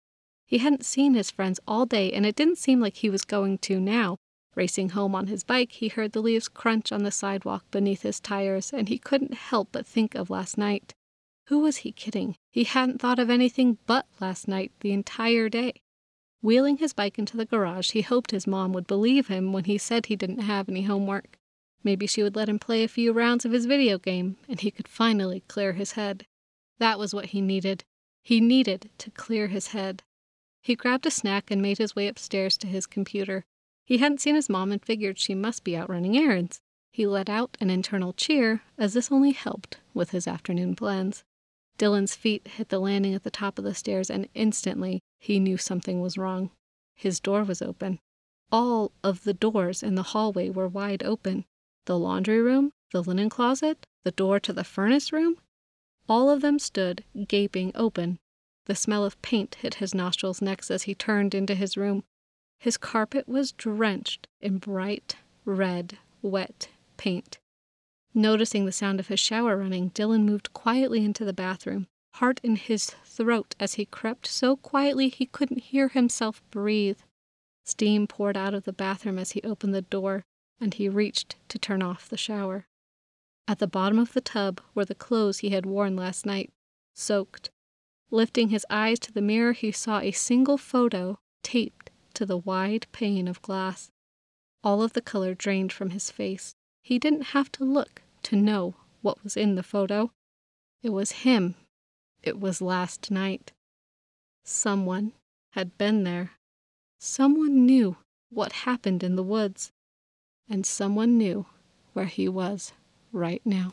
He 0.47 0.59
hadn't 0.59 0.85
seen 0.85 1.15
his 1.15 1.31
friends 1.31 1.61
all 1.67 1.85
day, 1.85 2.13
and 2.13 2.25
it 2.25 2.37
didn't 2.37 2.59
seem 2.59 2.81
like 2.81 2.97
he 2.97 3.11
was 3.11 3.25
going 3.25 3.59
to 3.59 3.81
now. 3.81 4.17
Racing 4.55 4.91
home 4.91 5.15
on 5.15 5.27
his 5.27 5.45
bike, 5.45 5.73
he 5.73 5.89
heard 5.89 6.13
the 6.13 6.23
leaves 6.23 6.49
crunch 6.49 6.91
on 6.91 7.03
the 7.03 7.11
sidewalk 7.11 7.65
beneath 7.71 8.03
his 8.03 8.19
tires, 8.19 8.73
and 8.73 8.89
he 8.89 8.99
couldn't 8.99 9.35
help 9.35 9.69
but 9.73 9.87
think 9.87 10.15
of 10.15 10.31
last 10.31 10.57
night. 10.57 10.95
Who 11.47 11.61
was 11.61 11.79
he 11.79 11.93
kidding? 11.93 12.37
He 12.51 12.65
hadn't 12.65 13.01
thought 13.01 13.19
of 13.19 13.31
anything 13.31 13.79
but 13.87 14.07
last 14.21 14.49
night 14.49 14.73
the 14.81 14.93
entire 14.93 15.49
day. 15.49 15.75
Wheeling 16.41 16.79
his 16.79 16.93
bike 16.93 17.19
into 17.19 17.37
the 17.37 17.45
garage, 17.45 17.93
he 17.93 18.03
hoped 18.03 18.31
his 18.31 18.47
mom 18.47 18.73
would 18.73 18.87
believe 18.87 19.29
him 19.29 19.53
when 19.53 19.65
he 19.65 19.77
said 19.77 20.07
he 20.07 20.17
didn't 20.17 20.41
have 20.41 20.69
any 20.69 20.83
homework. 20.83 21.39
Maybe 21.85 22.07
she 22.07 22.23
would 22.23 22.37
let 22.37 22.49
him 22.49 22.59
play 22.59 22.83
a 22.83 22.89
few 22.89 23.13
rounds 23.13 23.45
of 23.45 23.53
his 23.53 23.67
video 23.67 23.99
game, 23.99 24.37
and 24.49 24.61
he 24.61 24.71
could 24.71 24.89
finally 24.89 25.45
clear 25.49 25.73
his 25.73 25.93
head. 25.93 26.27
That 26.79 26.99
was 26.99 27.15
what 27.15 27.27
he 27.27 27.41
needed. 27.41 27.85
He 28.23 28.41
needed 28.41 28.91
to 28.99 29.11
clear 29.11 29.47
his 29.47 29.69
head. 29.69 30.03
He 30.61 30.75
grabbed 30.75 31.07
a 31.07 31.11
snack 31.11 31.51
and 31.51 31.63
made 31.63 31.79
his 31.79 31.95
way 31.95 32.09
upstairs 32.09 32.57
to 32.59 32.67
his 32.67 32.87
computer. 32.87 33.45
He 33.87 33.99
hadn't 33.99 34.21
seen 34.21 34.35
his 34.35 34.49
mom 34.49 34.73
and 34.73 34.85
figured 34.85 35.19
she 35.19 35.35
must 35.35 35.65
be 35.65 35.77
out 35.77 35.89
running 35.89 36.17
errands. 36.17 36.61
He 36.93 37.07
let 37.07 37.31
out 37.31 37.57
an 37.61 37.71
internal 37.71 38.13
cheer, 38.13 38.63
as 38.77 38.93
this 38.93 39.13
only 39.13 39.31
helped 39.31 39.79
with 39.95 40.11
his 40.11 40.27
afternoon 40.27 40.75
plans. 40.75 41.23
Dylan's 41.79 42.17
feet 42.17 42.49
hit 42.49 42.71
the 42.71 42.81
landing 42.81 43.15
at 43.15 43.23
the 43.23 43.31
top 43.31 43.57
of 43.57 43.65
the 43.65 43.75
stairs, 43.75 44.11
and 44.11 44.29
instantly 44.35 45.01
he 45.21 45.39
knew 45.39 45.57
something 45.57 46.01
was 46.01 46.19
wrong. 46.19 46.51
His 46.97 47.21
door 47.21 47.45
was 47.45 47.63
open. 47.63 48.01
All 48.51 48.91
of 49.05 49.23
the 49.23 49.35
doors 49.35 49.83
in 49.83 49.95
the 49.95 50.03
hallway 50.03 50.51
were 50.51 50.69
wide 50.69 51.05
open 51.05 51.45
the 51.89 51.99
laundry 51.99 52.41
room, 52.41 52.71
the 52.93 53.03
linen 53.03 53.31
closet, 53.31 53.87
the 54.05 54.11
door 54.11 54.39
to 54.39 54.53
the 54.53 54.63
furnace 54.63 55.11
room. 55.11 55.37
All 56.07 56.29
of 56.29 56.43
them 56.43 56.59
stood 56.59 57.03
gaping 57.27 57.73
open. 57.75 58.19
The 58.67 58.75
smell 58.75 59.07
of 59.07 59.21
paint 59.23 59.57
hit 59.57 59.77
his 59.77 59.95
nostrils 59.95 60.43
next 60.43 60.71
as 60.71 60.83
he 60.83 60.95
turned 60.95 61.35
into 61.35 61.55
his 61.55 61.79
room. 61.79 62.05
His 62.61 62.77
carpet 62.77 63.27
was 63.27 63.53
drenched 63.53 64.29
in 64.43 64.59
bright, 64.59 65.17
red, 65.47 65.97
wet 66.21 66.69
paint. 66.99 67.39
Noticing 68.13 68.67
the 68.67 68.73
sound 68.73 69.01
of 69.01 69.09
his 69.09 69.19
shower 69.19 69.57
running, 69.57 69.91
Dylan 69.91 70.25
moved 70.25 70.53
quietly 70.53 71.03
into 71.03 71.25
the 71.25 71.33
bathroom, 71.33 71.87
heart 72.17 72.39
in 72.43 72.57
his 72.57 72.91
throat 73.05 73.55
as 73.59 73.75
he 73.75 73.87
crept 73.87 74.27
so 74.27 74.57
quietly 74.57 75.09
he 75.09 75.25
couldn't 75.25 75.63
hear 75.65 75.89
himself 75.89 76.43
breathe. 76.51 76.99
Steam 77.65 78.07
poured 78.07 78.37
out 78.37 78.53
of 78.53 78.65
the 78.65 78.75
bathroom 78.75 79.19
as 79.19 79.31
he 79.31 79.43
opened 79.43 79.75
the 79.75 79.83
door, 79.83 80.25
and 80.61 80.75
he 80.75 80.89
reached 80.89 81.37
to 81.49 81.59
turn 81.59 81.83
off 81.83 82.09
the 82.09 82.17
shower. 82.17 82.67
At 83.47 83.59
the 83.59 83.67
bottom 83.67 83.99
of 83.99 84.13
the 84.13 84.21
tub 84.21 84.61
were 84.75 84.85
the 84.85 84.95
clothes 84.95 85.39
he 85.39 85.51
had 85.51 85.65
worn 85.65 85.97
last 85.97 86.27
night, 86.27 86.51
soaked. 86.95 87.51
Lifting 88.11 88.49
his 88.49 88.67
eyes 88.69 88.99
to 89.01 89.13
the 89.13 89.23
mirror, 89.23 89.53
he 89.53 89.73
saw 89.73 90.01
a 90.01 90.13
single 90.13 90.59
photo 90.59 91.19
taped 91.43 91.91
to 92.15 92.27
the 92.27 92.39
wide 92.39 92.87
pane 92.93 93.29
of 93.29 93.43
glass. 93.43 93.91
All 94.65 94.83
of 94.83 94.93
the 94.93 95.01
color 95.01 95.35
drained 95.35 95.73
from 95.73 95.91
his 95.91 96.11
face. 96.11 96.55
He 96.83 96.99
didn't 96.99 97.33
have 97.33 97.53
to 97.53 97.65
look 97.65 98.03
to 98.25 98.37
know 98.37 98.75
what 99.03 99.23
was 99.23 99.37
in 99.37 99.55
the 99.55 99.63
photo. 99.63 100.11
It 100.83 100.91
was 100.91 101.23
him. 101.23 101.55
It 102.23 102.41
was 102.41 102.61
last 102.61 103.11
night. 103.11 103.53
Someone 104.45 105.13
had 105.53 105.79
been 105.79 106.05
there. 106.05 106.33
Someone 106.99 107.65
knew 107.65 107.97
what 108.31 108.53
happened 108.53 109.03
in 109.03 109.15
the 109.15 109.23
woods, 109.23 109.71
and 110.51 110.65
someone 110.65 111.19
knew 111.19 111.47
where 111.93 112.07
he 112.07 112.29
was 112.29 112.73
right 113.13 113.43
now. 113.45 113.73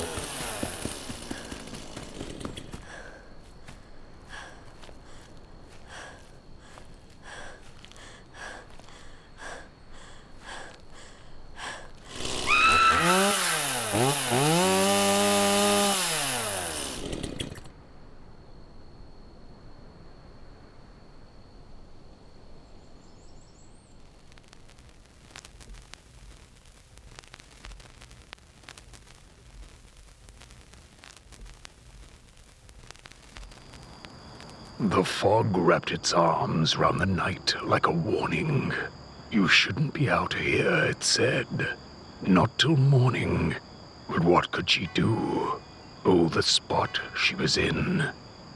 The 34.85 35.03
fog 35.03 35.55
wrapped 35.55 35.91
its 35.91 36.11
arms 36.11 36.75
round 36.75 36.99
the 36.99 37.05
night 37.05 37.53
like 37.63 37.85
a 37.85 37.91
warning. 37.91 38.73
You 39.29 39.47
shouldn't 39.47 39.93
be 39.93 40.09
out 40.09 40.33
here, 40.33 40.85
it 40.85 41.03
said. 41.03 41.77
Not 42.23 42.57
till 42.57 42.75
morning. 42.75 43.55
But 44.09 44.23
what 44.23 44.51
could 44.51 44.67
she 44.67 44.89
do? 44.95 45.61
Oh, 46.03 46.29
the 46.29 46.41
spot 46.41 46.99
she 47.15 47.35
was 47.35 47.57
in. 47.57 48.09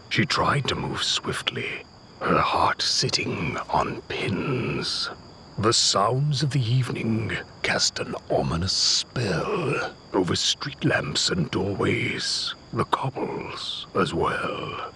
She 0.10 0.26
tried 0.26 0.68
to 0.70 0.76
move 0.76 1.04
swiftly, 1.04 1.84
her 2.20 2.40
heart 2.40 2.82
sitting 2.82 3.58
on 3.70 4.02
pins. 4.08 5.12
The 5.60 5.74
sounds 5.74 6.42
of 6.42 6.50
the 6.50 6.74
evening 6.74 7.38
cast 7.62 8.00
an 8.00 8.16
ominous 8.32 8.74
spell 8.74 9.94
over 10.12 10.36
street 10.36 10.84
lamps 10.84 11.30
and 11.30 11.52
doorways, 11.52 12.56
the 12.74 12.86
cobbles 12.86 13.86
as 13.94 14.12
well. 14.12 14.92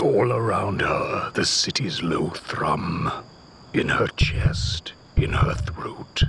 All 0.00 0.32
around 0.32 0.80
her, 0.80 1.30
the 1.34 1.44
city's 1.44 2.02
low 2.02 2.30
thrum. 2.30 3.12
In 3.74 3.90
her 3.90 4.06
chest, 4.08 4.94
in 5.16 5.32
her 5.32 5.54
throat, 5.54 6.22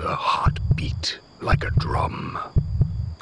her 0.00 0.14
heart 0.14 0.60
beat 0.76 1.18
like 1.40 1.64
a 1.64 1.70
drum. 1.70 2.38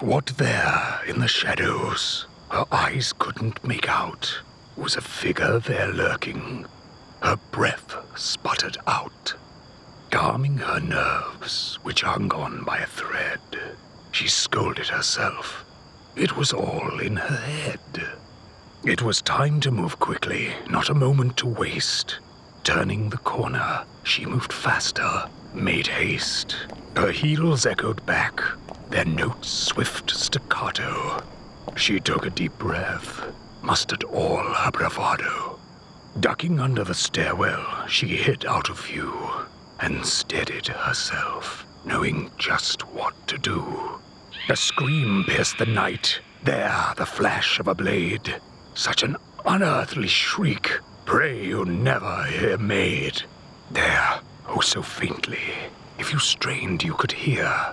What 0.01 0.27
there 0.37 1.01
in 1.07 1.21
the 1.21 1.29
shadows, 1.29 2.27
her 2.51 2.67
eyes 2.71 3.15
couldn't 3.19 3.65
make 3.67 3.89
out, 3.89 4.43
was 4.77 4.97
a 4.97 5.01
figure 5.01 5.59
there 5.61 5.89
lurking. 5.89 6.67
Her 7.23 7.39
breath 7.51 7.97
sputtered 8.15 8.77
out, 8.87 9.33
calming 10.11 10.59
her 10.59 10.79
nerves, 10.79 11.79
which 11.83 12.03
hung 12.03 12.31
on 12.33 12.65
by 12.65 12.79
a 12.79 12.87
thread. 12.87 13.41
She 14.13 14.29
scolded 14.29 14.89
herself. 14.89 15.65
It 16.15 16.37
was 16.37 16.53
all 16.53 17.01
in 17.01 17.17
her 17.17 17.37
head. 17.37 17.81
It 18.87 19.03
was 19.03 19.21
time 19.21 19.59
to 19.63 19.73
move 19.73 19.99
quickly, 19.99 20.55
not 20.71 20.91
a 20.91 20.95
moment 20.95 21.37
to 21.39 21.47
waste. 21.49 22.21
Turning 22.63 23.11
the 23.11 23.19
corner, 23.19 23.85
she 24.05 24.25
moved 24.25 24.53
faster, 24.53 25.25
made 25.53 25.89
haste. 25.89 26.55
Her 26.97 27.11
heels 27.11 27.67
echoed 27.67 28.07
back, 28.07 28.41
their 28.89 29.05
notes 29.05 29.49
swift 29.49 30.13
staccato. 30.13 31.21
She 31.75 31.99
took 31.99 32.27
a 32.27 32.31
deep 32.31 32.57
breath, 32.59 33.23
mustered 33.61 34.05
all 34.05 34.45
her 34.55 34.71
bravado. 34.71 35.59
Ducking 36.21 36.61
under 36.61 36.85
the 36.85 36.95
stairwell, 36.95 37.89
she 37.89 38.07
hid 38.07 38.47
out 38.47 38.71
of 38.71 38.87
view 38.87 39.13
and 39.81 40.07
steadied 40.07 40.69
herself, 40.69 41.67
knowing 41.85 42.31
just 42.39 42.83
what 42.95 43.15
to 43.27 43.37
do. 43.37 43.99
A 44.49 44.55
scream 44.55 45.25
pierced 45.27 45.59
the 45.59 45.67
night. 45.67 46.21
There, 46.45 46.95
the 46.97 47.05
flash 47.05 47.59
of 47.59 47.67
a 47.67 47.75
blade. 47.75 48.37
Such 48.77 49.03
an 49.03 49.17
unearthly 49.47 50.07
shriek, 50.07 50.71
pray 51.07 51.47
you 51.47 51.65
never 51.65 52.25
hear 52.25 52.59
made. 52.59 53.23
There, 53.71 54.21
oh 54.47 54.61
so 54.61 54.83
faintly, 54.83 55.41
if 55.99 56.13
you 56.13 56.19
strained 56.19 56.83
you 56.83 56.93
could 56.93 57.13
hear 57.13 57.73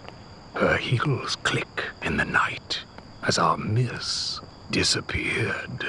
her 0.55 0.77
heels 0.77 1.35
click 1.43 1.83
in 2.01 2.15
the 2.15 2.23
night 2.23 2.79
as 3.21 3.37
our 3.37 3.57
miss 3.57 4.39
disappeared. 4.71 5.85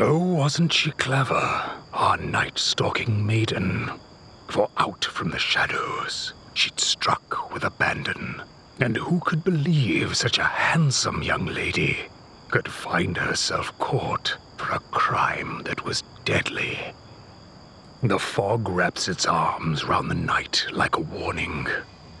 Oh, 0.00 0.18
wasn't 0.18 0.72
she 0.72 0.92
clever, 0.92 1.72
our 1.92 2.16
night 2.16 2.56
stalking 2.56 3.26
maiden? 3.26 3.90
For 4.46 4.70
out 4.76 5.04
from 5.04 5.30
the 5.30 5.38
shadows 5.40 6.32
she'd 6.54 6.78
struck 6.78 7.52
with 7.52 7.64
abandon. 7.64 8.40
And 8.78 8.96
who 8.96 9.18
could 9.18 9.42
believe 9.42 10.16
such 10.16 10.38
a 10.38 10.44
handsome 10.44 11.24
young 11.24 11.46
lady 11.46 11.98
could 12.50 12.68
find 12.68 13.16
herself 13.16 13.76
caught 13.80 14.36
for 14.56 14.72
a 14.74 14.80
crime 14.90 15.62
that 15.64 15.84
was 15.84 16.02
deadly. 16.24 16.78
The 18.02 18.18
fog 18.18 18.68
wraps 18.68 19.08
its 19.08 19.26
arms 19.26 19.84
round 19.84 20.10
the 20.10 20.14
night 20.14 20.66
like 20.72 20.96
a 20.96 21.00
warning. 21.00 21.66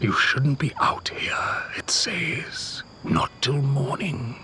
You 0.00 0.12
shouldn't 0.12 0.58
be 0.58 0.72
out 0.80 1.08
here, 1.10 1.62
it 1.76 1.90
says, 1.90 2.82
not 3.04 3.30
till 3.42 3.60
morning. 3.60 4.36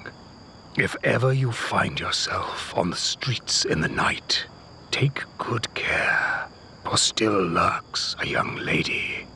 If 0.77 0.97
ever 1.03 1.33
you 1.33 1.51
find 1.51 1.99
yourself 1.99 2.77
on 2.77 2.91
the 2.91 2.97
streets 2.97 3.65
in 3.65 3.81
the 3.81 3.89
night, 3.89 4.47
take 4.91 5.25
good 5.39 5.73
care, 5.75 6.47
for 6.85 6.97
still 6.97 7.43
lurks 7.43 8.17
a 8.19 8.27
young 8.27 8.57
lady 8.57 9.27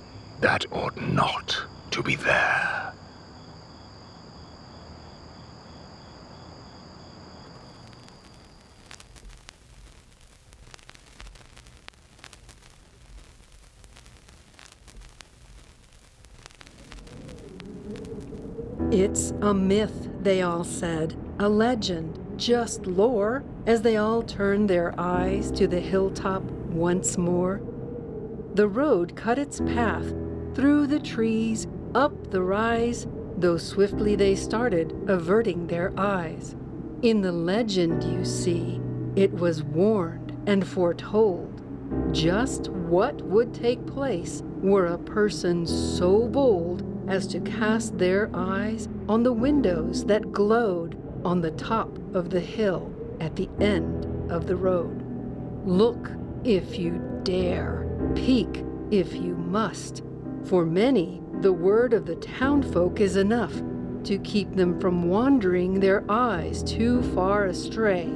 that 0.41 0.67
ought 0.73 1.01
not 1.01 1.57
to 1.91 2.03
be 2.03 2.17
there. 2.17 2.84
It's 18.95 19.33
a 19.41 19.53
myth, 19.53 20.09
they 20.23 20.43
all 20.43 20.63
said, 20.63 21.17
a 21.41 21.49
legend, 21.49 22.17
just 22.37 22.87
lore, 22.87 23.43
as 23.67 23.83
they 23.83 23.97
all 23.97 24.23
turned 24.23 24.71
their 24.71 24.95
eyes 24.97 25.51
to 25.51 25.67
the 25.67 25.81
hilltop 25.81 26.45
once 26.71 27.19
more. 27.19 27.61
The 28.55 28.69
road 28.69 29.17
cut 29.17 29.37
its 29.37 29.59
path 29.59 30.15
through 30.55 30.87
the 30.87 31.01
trees, 31.01 31.67
up 31.93 32.31
the 32.31 32.41
rise, 32.43 33.09
though 33.37 33.59
swiftly 33.59 34.15
they 34.15 34.37
started, 34.37 34.95
averting 35.09 35.67
their 35.67 35.93
eyes. 35.99 36.55
In 37.03 37.21
the 37.21 37.33
legend, 37.33 38.05
you 38.05 38.25
see, 38.25 38.81
it 39.17 39.33
was 39.33 39.65
warned 39.65 40.41
and 40.47 40.65
foretold 40.65 41.51
just 42.13 42.69
what 42.69 43.21
would 43.23 43.53
take 43.53 43.85
place 43.87 44.45
were 44.63 44.87
a 44.87 44.99
person 44.99 45.67
so 45.67 46.29
bold 46.29 46.94
as 47.09 47.27
to 47.29 47.41
cast 47.41 47.99
their 47.99 48.31
eyes 48.35 48.89
on 49.09 49.23
the 49.23 49.33
windows 49.33 50.05
that 50.05 50.33
glowed 50.33 50.97
on 51.25 51.41
the 51.41 51.51
top 51.53 51.99
of 52.15 52.31
the 52.31 52.41
hill 52.41 52.93
at 53.21 53.37
the 53.37 53.49
end 53.61 54.31
of 54.31 54.47
the 54.47 54.57
road. 54.57 55.03
Look 55.67 56.11
if 56.45 56.79
you 56.79 57.03
dare, 57.23 57.87
peek 58.15 58.65
if 58.91 59.15
you 59.15 59.35
must. 59.35 60.03
For 60.45 60.67
many, 60.67 61.23
the 61.41 61.53
word 61.53 61.95
of 61.95 62.07
the 62.07 62.17
townfolk 62.17 63.01
is 63.01 63.17
enough 63.17 63.55
to 64.05 64.19
keep 64.19 64.55
them 64.55 64.79
from 64.79 65.09
wandering 65.09 65.81
their 65.81 66.05
eyes 66.11 66.63
too 66.63 67.03
far 67.15 67.47
astray. 67.47 68.07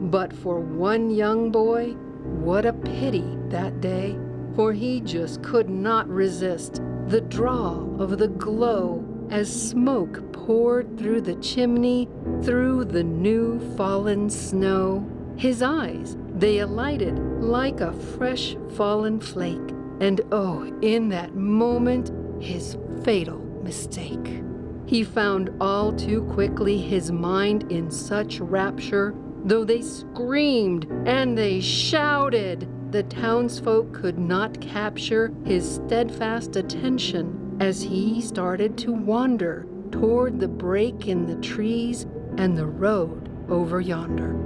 But 0.00 0.32
for 0.32 0.60
one 0.60 1.10
young 1.10 1.50
boy, 1.50 1.92
what 2.22 2.64
a 2.64 2.72
pity 2.72 3.36
that 3.48 3.80
day, 3.80 4.16
for 4.54 4.72
he 4.72 5.00
just 5.00 5.42
could 5.42 5.68
not 5.68 6.08
resist 6.08 6.80
the 7.12 7.20
draw 7.20 7.74
of 7.98 8.16
the 8.16 8.28
glow 8.28 9.04
as 9.28 9.68
smoke 9.68 10.32
poured 10.32 10.98
through 10.98 11.20
the 11.20 11.34
chimney, 11.36 12.08
through 12.42 12.86
the 12.86 13.04
new 13.04 13.60
fallen 13.76 14.30
snow. 14.30 15.06
His 15.36 15.60
eyes, 15.60 16.16
they 16.34 16.60
alighted 16.60 17.18
like 17.18 17.82
a 17.82 17.92
fresh 17.92 18.56
fallen 18.76 19.20
flake, 19.20 19.74
and 20.00 20.22
oh, 20.32 20.64
in 20.80 21.10
that 21.10 21.34
moment, 21.34 22.10
his 22.42 22.78
fatal 23.04 23.40
mistake. 23.62 24.42
He 24.86 25.04
found 25.04 25.50
all 25.60 25.92
too 25.92 26.22
quickly 26.32 26.78
his 26.78 27.12
mind 27.12 27.70
in 27.70 27.90
such 27.90 28.40
rapture, 28.40 29.14
though 29.44 29.64
they 29.64 29.82
screamed 29.82 30.86
and 31.04 31.36
they 31.36 31.60
shouted, 31.60 32.66
the 32.92 33.02
townsfolk 33.04 33.94
could 33.94 34.18
not 34.18 34.60
capture 34.60 35.32
his 35.46 35.76
steadfast 35.76 36.56
attention 36.56 37.56
as 37.58 37.82
he 37.82 38.20
started 38.20 38.76
to 38.76 38.92
wander 38.92 39.66
toward 39.90 40.38
the 40.38 40.48
break 40.48 41.08
in 41.08 41.24
the 41.24 41.36
trees 41.36 42.06
and 42.36 42.56
the 42.56 42.66
road 42.66 43.30
over 43.50 43.80
yonder. 43.80 44.36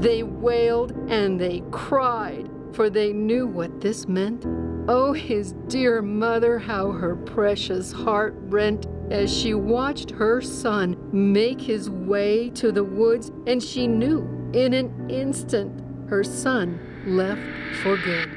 They 0.00 0.22
wailed 0.22 0.92
and 1.08 1.40
they 1.40 1.62
cried, 1.70 2.50
for 2.74 2.90
they 2.90 3.14
knew 3.14 3.46
what 3.46 3.80
this 3.80 4.06
meant. 4.06 4.44
Oh, 4.86 5.14
his 5.14 5.52
dear 5.68 6.02
mother, 6.02 6.58
how 6.58 6.90
her 6.90 7.16
precious 7.16 7.90
heart 7.90 8.34
rent 8.36 8.86
as 9.10 9.34
she 9.34 9.54
watched 9.54 10.10
her 10.10 10.42
son 10.42 10.94
make 11.10 11.60
his 11.60 11.88
way 11.88 12.50
to 12.50 12.70
the 12.70 12.84
woods, 12.84 13.32
and 13.46 13.62
she 13.62 13.86
knew 13.86 14.28
in 14.52 14.74
an 14.74 15.08
instant 15.08 15.80
her 16.10 16.22
son 16.22 16.78
left 17.06 17.40
for 17.82 17.96
good. 17.96 18.30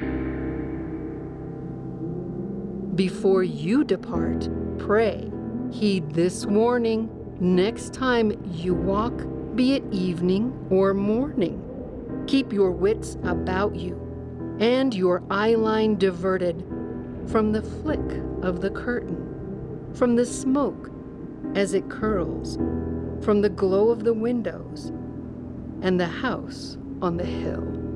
Before 2.96 3.42
you 3.42 3.84
depart, 3.84 4.48
pray 4.78 5.30
Heed 5.70 6.12
this 6.12 6.46
warning 6.46 7.10
next 7.40 7.92
time 7.92 8.32
you 8.52 8.74
walk, 8.74 9.12
be 9.54 9.74
it 9.74 9.84
evening 9.92 10.66
or 10.70 10.94
morning. 10.94 11.62
Keep 12.26 12.52
your 12.52 12.70
wits 12.70 13.16
about 13.22 13.74
you 13.74 14.56
and 14.60 14.94
your 14.94 15.20
eyeline 15.22 15.98
diverted 15.98 16.64
from 17.26 17.52
the 17.52 17.62
flick 17.62 18.00
of 18.42 18.60
the 18.60 18.70
curtain, 18.70 19.92
from 19.94 20.16
the 20.16 20.24
smoke 20.24 20.90
as 21.54 21.74
it 21.74 21.88
curls, 21.90 22.56
from 23.22 23.42
the 23.42 23.50
glow 23.50 23.90
of 23.90 24.04
the 24.04 24.14
windows 24.14 24.90
and 25.82 26.00
the 26.00 26.06
house 26.06 26.78
on 27.02 27.18
the 27.18 27.26
hill. 27.26 27.87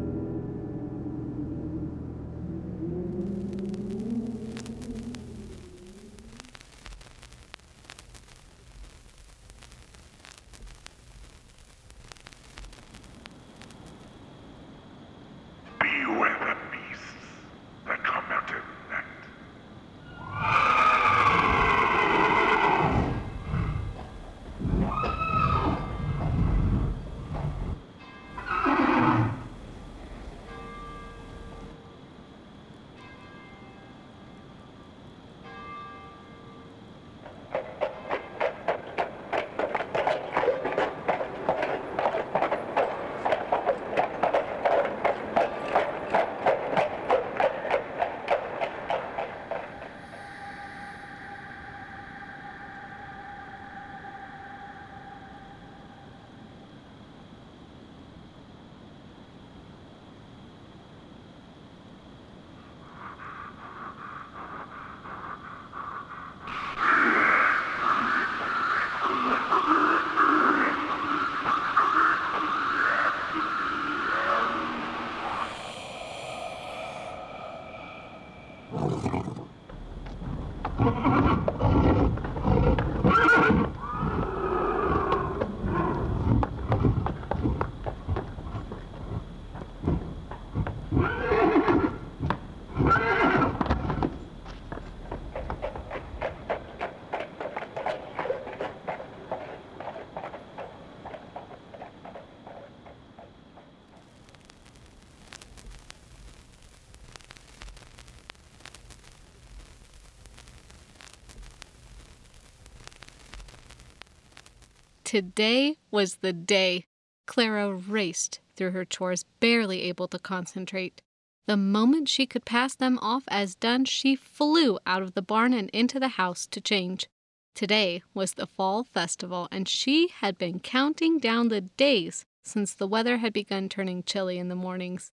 Today 115.13 115.77
was 115.91 116.15
the 116.23 116.33
day. 116.33 116.87
Clara 117.27 117.75
raced 117.75 118.41
through 118.57 118.71
her 118.71 118.87
chores, 118.87 119.27
barely 119.41 119.83
able 119.83 120.09
to 120.09 120.19
concentrate. 120.19 121.03
The 121.47 121.59
moment 121.59 122.09
she 122.09 122.25
could 122.25 122.47
pass 122.47 122.75
them 122.75 122.99
off 123.03 123.25
as 123.29 123.55
done, 123.55 123.85
she 123.85 124.17
flew 124.17 124.79
out 124.87 125.03
of 125.03 125.13
the 125.13 125.21
barn 125.21 125.53
and 125.53 125.69
into 125.69 126.01
the 126.01 126.17
house 126.17 126.47
to 126.47 126.63
change. 126.63 127.09
Today 127.55 128.03
was 128.15 128.33
the 128.33 128.47
fall 128.47 128.85
festival, 128.85 129.49
and 129.51 129.69
she 129.69 130.09
had 130.09 130.39
been 130.39 130.61
counting 130.61 131.19
down 131.19 131.49
the 131.49 131.61
days 131.61 132.25
since 132.43 132.73
the 132.73 132.89
weather 132.89 133.19
had 133.19 133.35
begun 133.35 133.69
turning 133.69 134.03
chilly 134.05 134.39
in 134.39 134.49
the 134.49 134.55
mornings. 134.55 135.13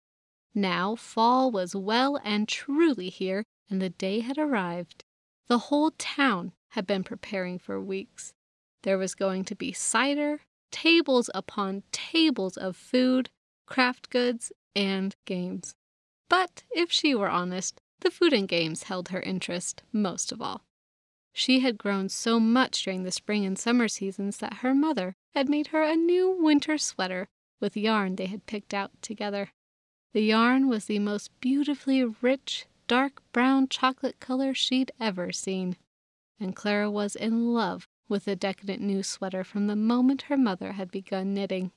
Now 0.54 0.94
fall 0.94 1.50
was 1.50 1.74
well 1.74 2.20
and 2.22 2.46
truly 2.46 3.08
here, 3.08 3.42
and 3.68 3.82
the 3.82 3.90
day 3.90 4.20
had 4.20 4.38
arrived. 4.38 5.02
The 5.48 5.58
whole 5.58 5.90
town 5.98 6.52
had 6.68 6.86
been 6.86 7.02
preparing 7.02 7.58
for 7.58 7.80
weeks. 7.80 8.32
There 8.82 8.98
was 8.98 9.14
going 9.14 9.44
to 9.46 9.54
be 9.54 9.72
cider, 9.72 10.42
tables 10.70 11.28
upon 11.34 11.82
tables 11.90 12.56
of 12.56 12.76
food, 12.76 13.30
craft 13.66 14.10
goods, 14.10 14.52
and 14.76 15.16
games. 15.24 15.74
But 16.28 16.62
if 16.70 16.92
she 16.92 17.14
were 17.14 17.28
honest, 17.28 17.80
the 18.00 18.10
food 18.10 18.32
and 18.32 18.46
games 18.46 18.84
held 18.84 19.08
her 19.08 19.20
interest 19.20 19.82
most 19.92 20.30
of 20.30 20.40
all. 20.40 20.62
She 21.32 21.60
had 21.60 21.78
grown 21.78 22.08
so 22.08 22.38
much 22.38 22.84
during 22.84 23.02
the 23.02 23.10
spring 23.10 23.44
and 23.44 23.58
summer 23.58 23.88
seasons 23.88 24.38
that 24.38 24.54
her 24.54 24.74
mother 24.74 25.14
had 25.34 25.48
made 25.48 25.68
her 25.68 25.82
a 25.82 25.96
new 25.96 26.30
winter 26.30 26.78
sweater 26.78 27.28
with 27.60 27.76
yarn 27.76 28.16
they 28.16 28.26
had 28.26 28.46
picked 28.46 28.72
out 28.72 28.90
together. 29.02 29.52
The 30.12 30.22
yarn 30.22 30.68
was 30.68 30.84
the 30.86 30.98
most 30.98 31.30
beautifully 31.40 32.04
rich, 32.04 32.66
dark 32.86 33.22
brown 33.32 33.68
chocolate 33.68 34.20
color 34.20 34.54
she'd 34.54 34.92
ever 35.00 35.32
seen, 35.32 35.76
and 36.40 36.56
Clara 36.56 36.90
was 36.90 37.16
in 37.16 37.52
love 37.52 37.88
with 38.08 38.24
the 38.24 38.36
decadent 38.36 38.80
new 38.80 39.02
sweater 39.02 39.44
from 39.44 39.66
the 39.66 39.76
moment 39.76 40.22
her 40.22 40.36
mother 40.36 40.72
had 40.72 40.90
begun 40.90 41.34
knitting. 41.34 41.70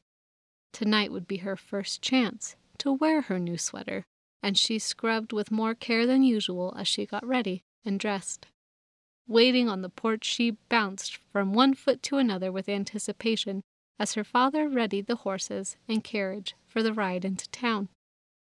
Tonight 0.71 1.11
would 1.11 1.27
be 1.27 1.37
her 1.37 1.55
first 1.55 2.01
chance 2.01 2.55
to 2.77 2.93
wear 2.93 3.21
her 3.21 3.39
new 3.39 3.57
sweater, 3.57 4.05
and 4.41 4.57
she 4.57 4.79
scrubbed 4.79 5.33
with 5.33 5.51
more 5.51 5.75
care 5.75 6.07
than 6.07 6.23
usual 6.23 6.73
as 6.77 6.87
she 6.87 7.05
got 7.05 7.25
ready 7.25 7.63
and 7.83 7.99
dressed. 7.99 8.47
Waiting 9.27 9.69
on 9.69 9.81
the 9.81 9.89
porch, 9.89 10.25
she 10.25 10.57
bounced 10.69 11.17
from 11.31 11.53
one 11.53 11.73
foot 11.73 12.01
to 12.03 12.17
another 12.17 12.51
with 12.51 12.69
anticipation 12.69 13.61
as 13.99 14.13
her 14.13 14.23
father 14.23 14.67
readied 14.67 15.05
the 15.05 15.17
horses 15.17 15.77
and 15.87 16.03
carriage 16.03 16.55
for 16.67 16.81
the 16.81 16.93
ride 16.93 17.23
into 17.23 17.49
town. 17.49 17.89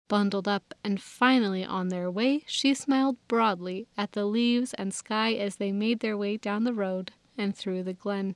Bundled 0.07 0.47
up 0.47 0.73
and 0.83 1.01
finally 1.01 1.63
on 1.63 1.89
their 1.89 2.11
way, 2.11 2.43
she 2.45 2.73
smiled 2.73 3.17
broadly 3.27 3.87
at 3.97 4.11
the 4.11 4.25
leaves 4.25 4.73
and 4.75 4.93
sky 4.93 5.33
as 5.33 5.55
they 5.55 5.71
made 5.71 6.01
their 6.01 6.17
way 6.17 6.37
down 6.37 6.63
the 6.63 6.73
road 6.73 7.13
and 7.37 7.55
through 7.55 7.83
the 7.83 7.93
glen. 7.93 8.35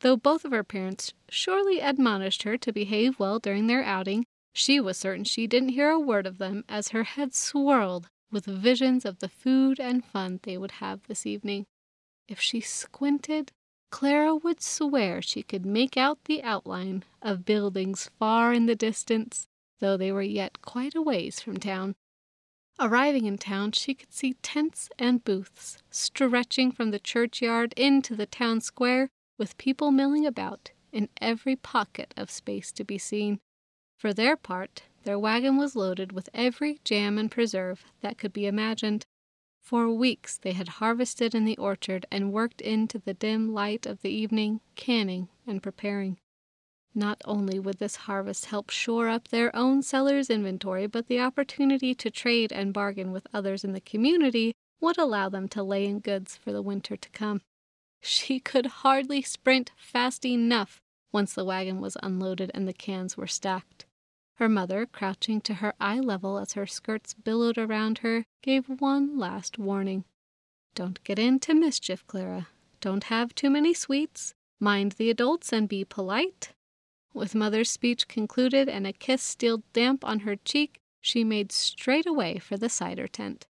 Though 0.00 0.16
both 0.16 0.44
of 0.44 0.52
her 0.52 0.64
parents 0.64 1.12
surely 1.28 1.80
admonished 1.80 2.44
her 2.44 2.56
to 2.58 2.72
behave 2.72 3.18
well 3.18 3.38
during 3.38 3.66
their 3.66 3.82
outing, 3.82 4.24
she 4.52 4.80
was 4.80 4.96
certain 4.96 5.24
she 5.24 5.46
didn't 5.46 5.70
hear 5.70 5.90
a 5.90 6.00
word 6.00 6.26
of 6.26 6.38
them 6.38 6.64
as 6.68 6.88
her 6.88 7.04
head 7.04 7.34
swirled 7.34 8.08
with 8.30 8.46
visions 8.46 9.04
of 9.04 9.18
the 9.18 9.28
food 9.28 9.78
and 9.78 10.04
fun 10.04 10.40
they 10.42 10.56
would 10.56 10.72
have 10.72 11.02
this 11.04 11.26
evening. 11.26 11.66
If 12.28 12.40
she 12.40 12.60
squinted, 12.60 13.52
Clara 13.90 14.36
would 14.36 14.62
swear 14.62 15.20
she 15.20 15.42
could 15.42 15.66
make 15.66 15.96
out 15.96 16.24
the 16.24 16.42
outline 16.42 17.04
of 17.20 17.44
buildings 17.44 18.10
far 18.18 18.52
in 18.52 18.66
the 18.66 18.76
distance, 18.76 19.48
though 19.80 19.96
they 19.96 20.12
were 20.12 20.22
yet 20.22 20.62
quite 20.62 20.94
a 20.94 21.02
ways 21.02 21.40
from 21.40 21.56
town. 21.58 21.96
Arriving 22.82 23.26
in 23.26 23.36
town, 23.36 23.72
she 23.72 23.92
could 23.92 24.10
see 24.10 24.32
tents 24.42 24.88
and 24.98 25.22
booths 25.22 25.76
stretching 25.90 26.72
from 26.72 26.90
the 26.90 26.98
churchyard 26.98 27.74
into 27.76 28.16
the 28.16 28.24
town 28.24 28.58
square, 28.58 29.10
with 29.36 29.58
people 29.58 29.90
milling 29.90 30.24
about 30.24 30.70
in 30.90 31.10
every 31.20 31.54
pocket 31.54 32.14
of 32.16 32.30
space 32.30 32.72
to 32.72 32.82
be 32.82 32.96
seen. 32.96 33.38
For 33.98 34.14
their 34.14 34.34
part, 34.34 34.84
their 35.04 35.18
wagon 35.18 35.58
was 35.58 35.76
loaded 35.76 36.12
with 36.12 36.30
every 36.32 36.80
jam 36.82 37.18
and 37.18 37.30
preserve 37.30 37.84
that 38.00 38.16
could 38.16 38.32
be 38.32 38.46
imagined. 38.46 39.04
For 39.60 39.92
weeks 39.92 40.38
they 40.38 40.52
had 40.52 40.68
harvested 40.68 41.34
in 41.34 41.44
the 41.44 41.58
orchard 41.58 42.06
and 42.10 42.32
worked 42.32 42.62
into 42.62 42.98
the 42.98 43.12
dim 43.12 43.52
light 43.52 43.84
of 43.84 44.00
the 44.00 44.10
evening, 44.10 44.62
canning 44.74 45.28
and 45.46 45.62
preparing. 45.62 46.18
Not 46.94 47.22
only 47.24 47.58
would 47.58 47.78
this 47.78 47.96
harvest 47.96 48.46
help 48.46 48.70
shore 48.70 49.08
up 49.08 49.28
their 49.28 49.54
own 49.54 49.82
cellar's 49.82 50.28
inventory, 50.28 50.86
but 50.86 51.06
the 51.06 51.20
opportunity 51.20 51.94
to 51.94 52.10
trade 52.10 52.52
and 52.52 52.72
bargain 52.72 53.12
with 53.12 53.26
others 53.32 53.62
in 53.62 53.72
the 53.72 53.80
community 53.80 54.54
would 54.80 54.98
allow 54.98 55.28
them 55.28 55.48
to 55.48 55.62
lay 55.62 55.86
in 55.86 56.00
goods 56.00 56.36
for 56.36 56.52
the 56.52 56.62
winter 56.62 56.96
to 56.96 57.08
come. 57.10 57.42
She 58.00 58.40
could 58.40 58.66
hardly 58.66 59.22
sprint 59.22 59.72
fast 59.76 60.24
enough 60.24 60.80
once 61.12 61.34
the 61.34 61.44
wagon 61.44 61.80
was 61.80 61.96
unloaded 62.02 62.50
and 62.54 62.66
the 62.66 62.72
cans 62.72 63.16
were 63.16 63.26
stacked. 63.26 63.84
Her 64.36 64.48
mother, 64.48 64.86
crouching 64.86 65.40
to 65.42 65.54
her 65.54 65.74
eye 65.78 66.00
level 66.00 66.38
as 66.38 66.54
her 66.54 66.66
skirts 66.66 67.14
billowed 67.14 67.58
around 67.58 67.98
her, 67.98 68.24
gave 68.42 68.80
one 68.80 69.18
last 69.18 69.58
warning. 69.58 70.04
Don't 70.74 71.02
get 71.04 71.18
into 71.18 71.52
mischief, 71.54 72.06
Clara. 72.06 72.48
Don't 72.80 73.04
have 73.04 73.34
too 73.34 73.50
many 73.50 73.74
sweets. 73.74 74.34
Mind 74.58 74.92
the 74.92 75.10
adults 75.10 75.52
and 75.52 75.68
be 75.68 75.84
polite. 75.84 76.52
With 77.12 77.34
mother's 77.34 77.70
speech 77.70 78.08
concluded 78.08 78.68
and 78.68 78.86
a 78.86 78.92
kiss 78.92 79.22
still 79.22 79.62
damp 79.72 80.04
on 80.04 80.20
her 80.20 80.36
cheek, 80.36 80.80
she 81.00 81.24
made 81.24 81.50
straight 81.52 82.06
away 82.06 82.38
for 82.38 82.56
the 82.56 82.68
cider 82.68 83.08
tent. 83.08 83.46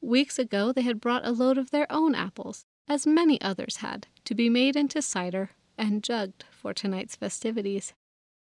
Weeks 0.00 0.38
ago 0.38 0.72
they 0.72 0.82
had 0.82 1.00
brought 1.00 1.26
a 1.26 1.32
load 1.32 1.58
of 1.58 1.70
their 1.70 1.90
own 1.90 2.14
apples, 2.14 2.64
as 2.88 3.06
many 3.06 3.40
others 3.40 3.76
had, 3.76 4.06
to 4.24 4.34
be 4.34 4.48
made 4.48 4.76
into 4.76 5.02
cider 5.02 5.50
and 5.76 6.02
jugged 6.02 6.44
for 6.50 6.72
tonight's 6.72 7.16
festivities. 7.16 7.94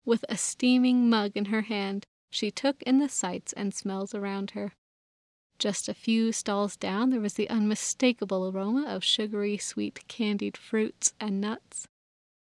With 0.04 0.24
a 0.28 0.36
steaming 0.36 1.08
mug 1.08 1.32
in 1.34 1.46
her 1.46 1.62
hand, 1.62 2.04
she 2.30 2.50
took 2.50 2.82
in 2.82 2.98
the 2.98 3.08
sights 3.08 3.52
and 3.52 3.74
smells 3.74 4.14
around 4.14 4.52
her. 4.52 4.74
Just 5.58 5.88
a 5.88 5.94
few 5.94 6.32
stalls 6.32 6.76
down, 6.76 7.10
there 7.10 7.20
was 7.20 7.34
the 7.34 7.50
unmistakable 7.50 8.48
aroma 8.48 8.86
of 8.88 9.04
sugary, 9.04 9.58
sweet, 9.58 10.06
candied 10.08 10.56
fruits 10.56 11.12
and 11.20 11.40
nuts. 11.40 11.86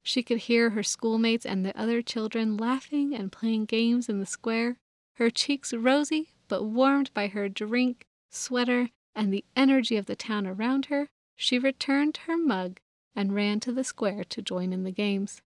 She 0.07 0.21
could 0.21 0.37
hear 0.37 0.69
her 0.69 0.83
schoolmates 0.83 1.47
and 1.47 1.65
the 1.65 1.75
other 1.75 2.03
children 2.03 2.57
laughing 2.57 3.15
and 3.15 3.31
playing 3.31 3.65
games 3.65 4.07
in 4.07 4.19
the 4.19 4.27
square, 4.27 4.77
her 5.13 5.31
cheeks 5.31 5.73
rosy 5.73 6.29
but 6.47 6.63
warmed 6.63 7.11
by 7.15 7.27
her 7.27 7.49
drink, 7.49 8.05
sweater, 8.29 8.91
and 9.15 9.33
the 9.33 9.43
energy 9.55 9.97
of 9.97 10.05
the 10.05 10.15
town 10.15 10.45
around 10.45 10.85
her. 10.85 11.07
She 11.35 11.57
returned 11.57 12.17
her 12.27 12.37
mug 12.37 12.79
and 13.15 13.33
ran 13.33 13.59
to 13.61 13.71
the 13.71 13.83
square 13.83 14.23
to 14.25 14.43
join 14.43 14.73
in 14.73 14.83
the 14.83 14.91
games. 14.91 15.41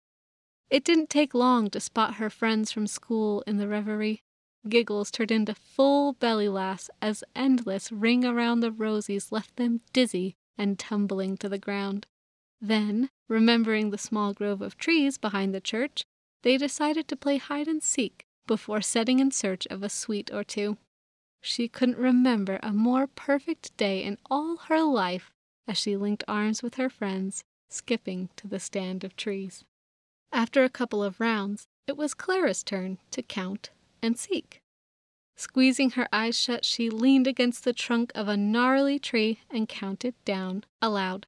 It 0.70 0.84
didn't 0.84 1.10
take 1.10 1.34
long 1.34 1.68
to 1.70 1.78
spot 1.78 2.14
her 2.14 2.30
friends 2.30 2.72
from 2.72 2.86
school 2.86 3.42
in 3.46 3.58
the 3.58 3.68
reverie. 3.68 4.22
Giggles 4.66 5.10
turned 5.10 5.30
into 5.30 5.54
full 5.54 6.14
belly 6.14 6.48
laughs 6.48 6.88
as 7.02 7.22
endless 7.34 7.92
ring 7.92 8.24
around 8.24 8.60
the 8.60 8.72
rosies 8.72 9.30
left 9.30 9.56
them 9.56 9.82
dizzy 9.92 10.34
and 10.56 10.78
tumbling 10.78 11.36
to 11.36 11.48
the 11.50 11.58
ground. 11.58 12.06
Then, 12.60 13.10
remembering 13.28 13.90
the 13.90 13.98
small 13.98 14.32
grove 14.32 14.62
of 14.62 14.78
trees 14.78 15.18
behind 15.18 15.54
the 15.54 15.60
church, 15.60 16.04
they 16.42 16.56
decided 16.56 17.08
to 17.08 17.16
play 17.16 17.38
hide 17.38 17.68
and 17.68 17.82
seek 17.82 18.24
before 18.46 18.80
setting 18.80 19.18
in 19.18 19.30
search 19.30 19.66
of 19.66 19.82
a 19.82 19.88
sweet 19.88 20.30
or 20.32 20.44
two. 20.44 20.78
She 21.40 21.68
couldn't 21.68 21.98
remember 21.98 22.58
a 22.62 22.72
more 22.72 23.06
perfect 23.06 23.76
day 23.76 24.02
in 24.02 24.18
all 24.30 24.56
her 24.68 24.82
life 24.82 25.30
as 25.68 25.76
she 25.76 25.96
linked 25.96 26.24
arms 26.26 26.62
with 26.62 26.76
her 26.76 26.88
friends, 26.88 27.44
skipping 27.68 28.30
to 28.36 28.46
the 28.46 28.60
stand 28.60 29.04
of 29.04 29.16
trees. 29.16 29.64
After 30.32 30.64
a 30.64 30.70
couple 30.70 31.02
of 31.02 31.20
rounds, 31.20 31.66
it 31.86 31.96
was 31.96 32.14
Clara's 32.14 32.62
turn 32.62 32.98
to 33.10 33.22
count 33.22 33.70
and 34.02 34.18
seek. 34.18 34.60
Squeezing 35.36 35.90
her 35.90 36.08
eyes 36.12 36.38
shut, 36.38 36.64
she 36.64 36.88
leaned 36.88 37.26
against 37.26 37.64
the 37.64 37.72
trunk 37.72 38.10
of 38.14 38.28
a 38.28 38.36
gnarly 38.36 38.98
tree 38.98 39.40
and 39.50 39.68
counted 39.68 40.14
down 40.24 40.64
aloud. 40.80 41.26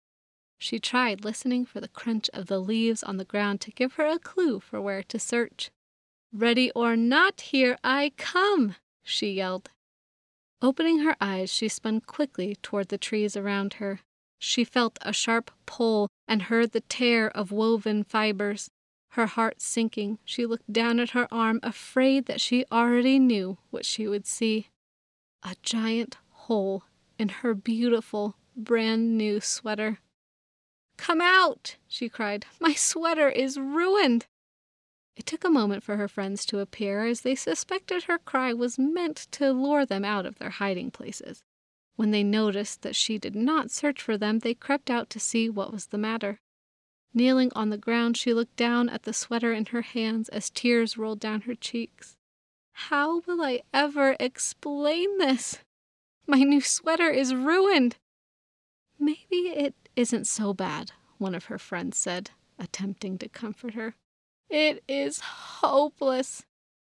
She 0.59 0.79
tried 0.79 1.25
listening 1.25 1.65
for 1.65 1.81
the 1.81 1.89
crunch 1.89 2.29
of 2.35 2.47
the 2.47 2.59
leaves 2.59 3.03
on 3.03 3.17
the 3.17 3.25
ground 3.25 3.61
to 3.63 3.71
give 3.71 3.95
her 3.95 4.07
a 4.07 4.19
clue 4.19 4.59
for 4.61 4.81
where 4.81 5.03
to 5.05 5.19
search. 5.19 5.71
Ready 6.33 6.71
or 6.73 6.97
not, 6.97 7.41
here 7.41 7.79
I 7.83 8.13
come, 8.17 8.75
she 9.03 9.31
yelled. 9.31 9.71
Opening 10.61 10.99
her 11.01 11.17
eyes, 11.21 11.51
she 11.51 11.69
spun 11.69 12.01
quickly 12.01 12.57
toward 12.61 12.89
the 12.89 12.99
trees 12.99 13.37
around 13.37 13.75
her. 13.75 14.01
She 14.41 14.65
felt 14.65 14.99
a 15.03 15.13
sharp 15.13 15.51
pull 15.65 16.09
and 16.27 16.43
heard 16.43 16.73
the 16.73 16.81
tear 16.83 17.29
of 17.29 17.53
woven 17.53 18.03
fibers. 18.03 18.69
Her 19.13 19.27
heart 19.27 19.63
sinking, 19.63 20.19
she 20.25 20.45
looked 20.45 20.73
down 20.73 21.01
at 21.01 21.11
her 21.11 21.29
arm, 21.33 21.61
afraid 21.63 22.27
that 22.27 22.41
she 22.41 22.65
already 22.71 23.19
knew 23.19 23.59
what 23.71 23.87
she 23.87 24.07
would 24.07 24.27
see. 24.27 24.69
A 25.43 25.55
giant 25.63 26.19
hole 26.31 26.83
in 27.19 27.29
her 27.29 27.55
beautiful, 27.55 28.37
brand 28.57 29.17
new 29.17 29.41
sweater. 29.41 29.99
Come 30.99 31.21
out, 31.23 31.77
she 31.87 32.11
cried. 32.11 32.45
My 32.61 32.75
sweater 32.75 33.31
is 33.31 33.59
ruined. 33.59 34.27
It 35.17 35.25
took 35.27 35.43
a 35.43 35.51
moment 35.51 35.83
for 35.83 35.97
her 35.97 36.09
friends 36.09 36.45
to 36.47 36.59
appear, 36.59 37.07
as 37.07 37.23
they 37.23 37.35
suspected 37.35 38.05
her 38.05 38.19
cry 38.19 38.53
was 38.53 38.79
meant 38.79 39.27
to 39.33 39.53
lure 39.53 39.87
them 39.87 40.05
out 40.05 40.27
of 40.27 40.39
their 40.39 40.51
hiding 40.51 40.91
places. 40.91 41.43
When 41.97 42.11
they 42.11 42.23
noticed 42.23 42.83
that 42.83 42.95
she 42.95 43.19
did 43.19 43.35
not 43.35 43.71
search 43.71 44.03
for 44.03 44.17
them, 44.17 44.41
they 44.41 44.55
crept 44.55 44.91
out 44.91 45.09
to 45.11 45.19
see 45.19 45.49
what 45.49 45.73
was 45.73 45.87
the 45.87 45.99
matter. 45.99 46.41
Kneeling 47.15 47.51
on 47.55 47.71
the 47.71 47.79
ground, 47.79 48.17
she 48.17 48.35
looked 48.35 48.57
down 48.57 48.89
at 48.89 49.05
the 49.05 49.13
sweater 49.13 49.53
in 49.53 49.67
her 49.67 49.83
hands 49.83 50.29
as 50.29 50.51
tears 50.51 50.99
rolled 50.99 51.21
down 51.21 51.43
her 51.43 51.55
cheeks. 51.55 52.17
How 52.73 53.21
will 53.21 53.43
I 53.43 53.63
ever 53.73 54.15
explain 54.21 55.19
this? 55.19 55.59
My 56.27 56.41
new 56.41 56.61
sweater 56.61 57.09
is 57.09 57.35
ruined. 57.35 57.97
Maybe 59.01 59.49
it 59.49 59.75
isn't 59.99 60.29
so 60.29 60.55
bad, 60.55 60.93
one 61.19 61.35
of 61.35 61.47
her 61.47 61.59
friends 61.59 61.99
said, 61.99 62.31
attempting 62.57 63.19
to 63.19 63.29
comfort 63.29 63.75
her. 63.75 63.97
It 64.49 64.85
is 64.87 65.19
hopeless, 65.19 66.45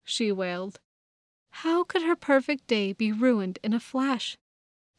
she 0.05 0.31
wailed. 0.31 0.81
How 1.51 1.83
could 1.83 2.03
her 2.03 2.15
perfect 2.15 2.67
day 2.67 2.93
be 2.93 3.11
ruined 3.11 3.59
in 3.65 3.73
a 3.73 3.81
flash? 3.81 4.37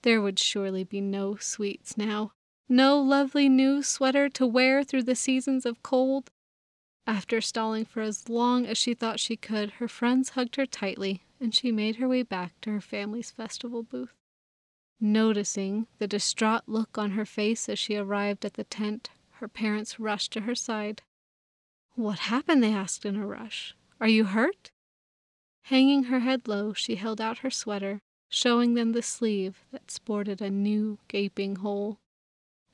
There 0.02 0.20
would 0.20 0.40
surely 0.40 0.84
be 0.84 1.00
no 1.00 1.36
sweets 1.36 1.96
now, 1.96 2.32
no 2.68 3.00
lovely 3.00 3.48
new 3.48 3.84
sweater 3.84 4.30
to 4.30 4.48
wear 4.48 4.84
through 4.84 5.04
the 5.04 5.16
seasons 5.16 5.64
of 5.64 5.84
cold. 5.84 6.32
After 7.06 7.40
stalling 7.40 7.86
for 7.86 8.02
as 8.02 8.28
long 8.28 8.66
as 8.66 8.80
she 8.80 8.96
thought 8.96 9.20
she 9.20 9.38
could, 9.38 9.74
her 9.74 9.88
friends 9.88 10.30
hugged 10.30 10.56
her 10.56 10.66
tightly, 10.66 11.22
and 11.40 11.54
she 11.54 11.72
made 11.72 11.98
her 11.98 12.08
way 12.08 12.24
back 12.24 12.60
to 12.62 12.72
her 12.72 12.82
family's 12.82 13.30
festival 13.30 13.84
booth. 13.84 14.16
Noticing 15.04 15.88
the 15.98 16.08
distraught 16.08 16.62
look 16.68 16.96
on 16.96 17.12
her 17.12 17.26
face 17.26 17.68
as 17.68 17.80
she 17.80 17.96
arrived 17.96 18.46
at 18.46 18.54
the 18.54 18.64
tent, 18.64 19.10
her 19.32 19.48
parents 19.48 20.00
rushed 20.00 20.32
to 20.34 20.42
her 20.42 20.54
side. 20.54 21.02
What 21.96 22.20
happened? 22.20 22.62
they 22.62 22.72
asked 22.72 23.04
in 23.04 23.16
a 23.16 23.26
rush. 23.26 23.76
Are 24.00 24.08
you 24.08 24.26
hurt? 24.26 24.70
Hanging 25.64 26.04
her 26.04 26.20
head 26.20 26.48
low, 26.48 26.74
she 26.74 26.98
held 26.98 27.20
out 27.20 27.40
her 27.40 27.50
sweater, 27.50 28.02
showing 28.30 28.76
them 28.76 28.92
the 28.92 29.02
sleeve 29.02 29.66
that 29.72 29.90
sported 29.90 30.40
a 30.40 30.52
new 30.52 31.00
gaping 31.08 31.58
hole. 31.58 31.98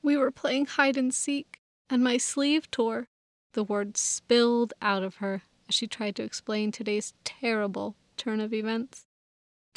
We 0.02 0.14
were 0.18 0.30
playing 0.30 0.66
hide 0.66 0.98
and 0.98 1.14
seek, 1.14 1.60
and 1.88 2.04
my 2.04 2.18
sleeve 2.18 2.70
tore. 2.70 3.08
The 3.54 3.64
words 3.64 4.00
spilled 4.00 4.74
out 4.82 5.02
of 5.02 5.16
her 5.16 5.44
as 5.66 5.74
she 5.74 5.86
tried 5.86 6.16
to 6.16 6.24
explain 6.24 6.72
today's 6.72 7.14
terrible 7.24 7.96
turn 8.18 8.40
of 8.40 8.52
events. 8.52 9.07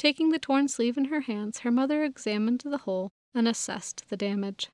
Taking 0.02 0.30
the 0.30 0.40
torn 0.40 0.66
sleeve 0.66 0.98
in 0.98 1.04
her 1.04 1.20
hands, 1.20 1.60
her 1.60 1.70
mother 1.70 2.02
examined 2.02 2.62
the 2.64 2.78
hole 2.78 3.12
and 3.36 3.46
assessed 3.46 4.08
the 4.08 4.16
damage. 4.16 4.68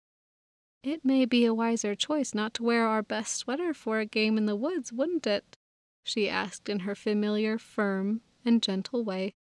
It 0.83 1.05
may 1.05 1.27
be 1.27 1.45
a 1.45 1.53
wiser 1.53 1.95
choice 1.95 2.33
not 2.33 2.55
to 2.55 2.63
wear 2.63 2.87
our 2.87 3.03
best 3.03 3.37
sweater 3.37 3.75
for 3.75 3.99
a 3.99 4.07
game 4.07 4.39
in 4.39 4.47
the 4.47 4.57
woods, 4.57 4.91
wouldn't 4.91 5.27
it? 5.27 5.59
she 6.03 6.31
asked 6.31 6.71
in 6.71 6.79
her 6.79 6.95
familiar, 6.95 7.59
firm, 7.59 8.23
and 8.43 8.63
gentle 8.63 9.05
way. 9.05 9.35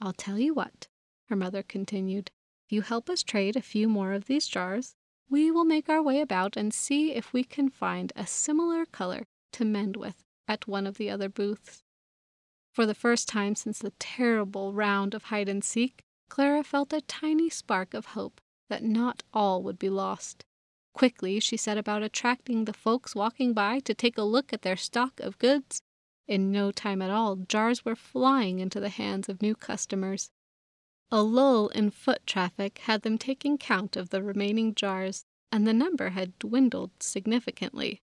I'll 0.00 0.12
tell 0.12 0.38
you 0.38 0.54
what, 0.54 0.86
her 1.28 1.34
mother 1.34 1.64
continued. 1.64 2.30
If 2.68 2.72
you 2.72 2.82
help 2.82 3.10
us 3.10 3.24
trade 3.24 3.56
a 3.56 3.62
few 3.62 3.88
more 3.88 4.12
of 4.12 4.26
these 4.26 4.46
jars, 4.46 4.94
we 5.28 5.50
will 5.50 5.64
make 5.64 5.88
our 5.88 6.00
way 6.04 6.20
about 6.20 6.56
and 6.56 6.72
see 6.72 7.14
if 7.14 7.32
we 7.32 7.42
can 7.42 7.68
find 7.68 8.12
a 8.14 8.28
similar 8.28 8.86
color 8.86 9.26
to 9.54 9.64
mend 9.64 9.96
with 9.96 10.22
at 10.46 10.68
one 10.68 10.86
of 10.86 10.98
the 10.98 11.10
other 11.10 11.28
booths. 11.28 11.82
For 12.76 12.84
the 12.84 12.94
first 12.94 13.26
time 13.26 13.54
since 13.54 13.78
the 13.78 13.94
terrible 13.98 14.74
round 14.74 15.14
of 15.14 15.24
hide 15.24 15.48
and 15.48 15.64
seek, 15.64 16.02
Clara 16.28 16.62
felt 16.62 16.92
a 16.92 17.00
tiny 17.00 17.48
spark 17.48 17.94
of 17.94 18.08
hope 18.08 18.38
that 18.68 18.84
not 18.84 19.22
all 19.32 19.62
would 19.62 19.78
be 19.78 19.88
lost. 19.88 20.44
Quickly, 20.92 21.40
she 21.40 21.56
set 21.56 21.78
about 21.78 22.02
attracting 22.02 22.66
the 22.66 22.74
folks 22.74 23.14
walking 23.14 23.54
by 23.54 23.78
to 23.78 23.94
take 23.94 24.18
a 24.18 24.24
look 24.24 24.52
at 24.52 24.60
their 24.60 24.76
stock 24.76 25.20
of 25.20 25.38
goods. 25.38 25.80
In 26.28 26.52
no 26.52 26.70
time 26.70 27.00
at 27.00 27.10
all, 27.10 27.36
jars 27.36 27.82
were 27.82 27.96
flying 27.96 28.58
into 28.58 28.78
the 28.78 28.90
hands 28.90 29.30
of 29.30 29.40
new 29.40 29.54
customers. 29.54 30.30
A 31.10 31.22
lull 31.22 31.68
in 31.68 31.90
foot 31.90 32.26
traffic 32.26 32.80
had 32.80 33.00
them 33.00 33.16
taking 33.16 33.56
count 33.56 33.96
of 33.96 34.10
the 34.10 34.22
remaining 34.22 34.74
jars, 34.74 35.24
and 35.50 35.66
the 35.66 35.72
number 35.72 36.10
had 36.10 36.38
dwindled 36.38 36.90
significantly. 37.00 38.02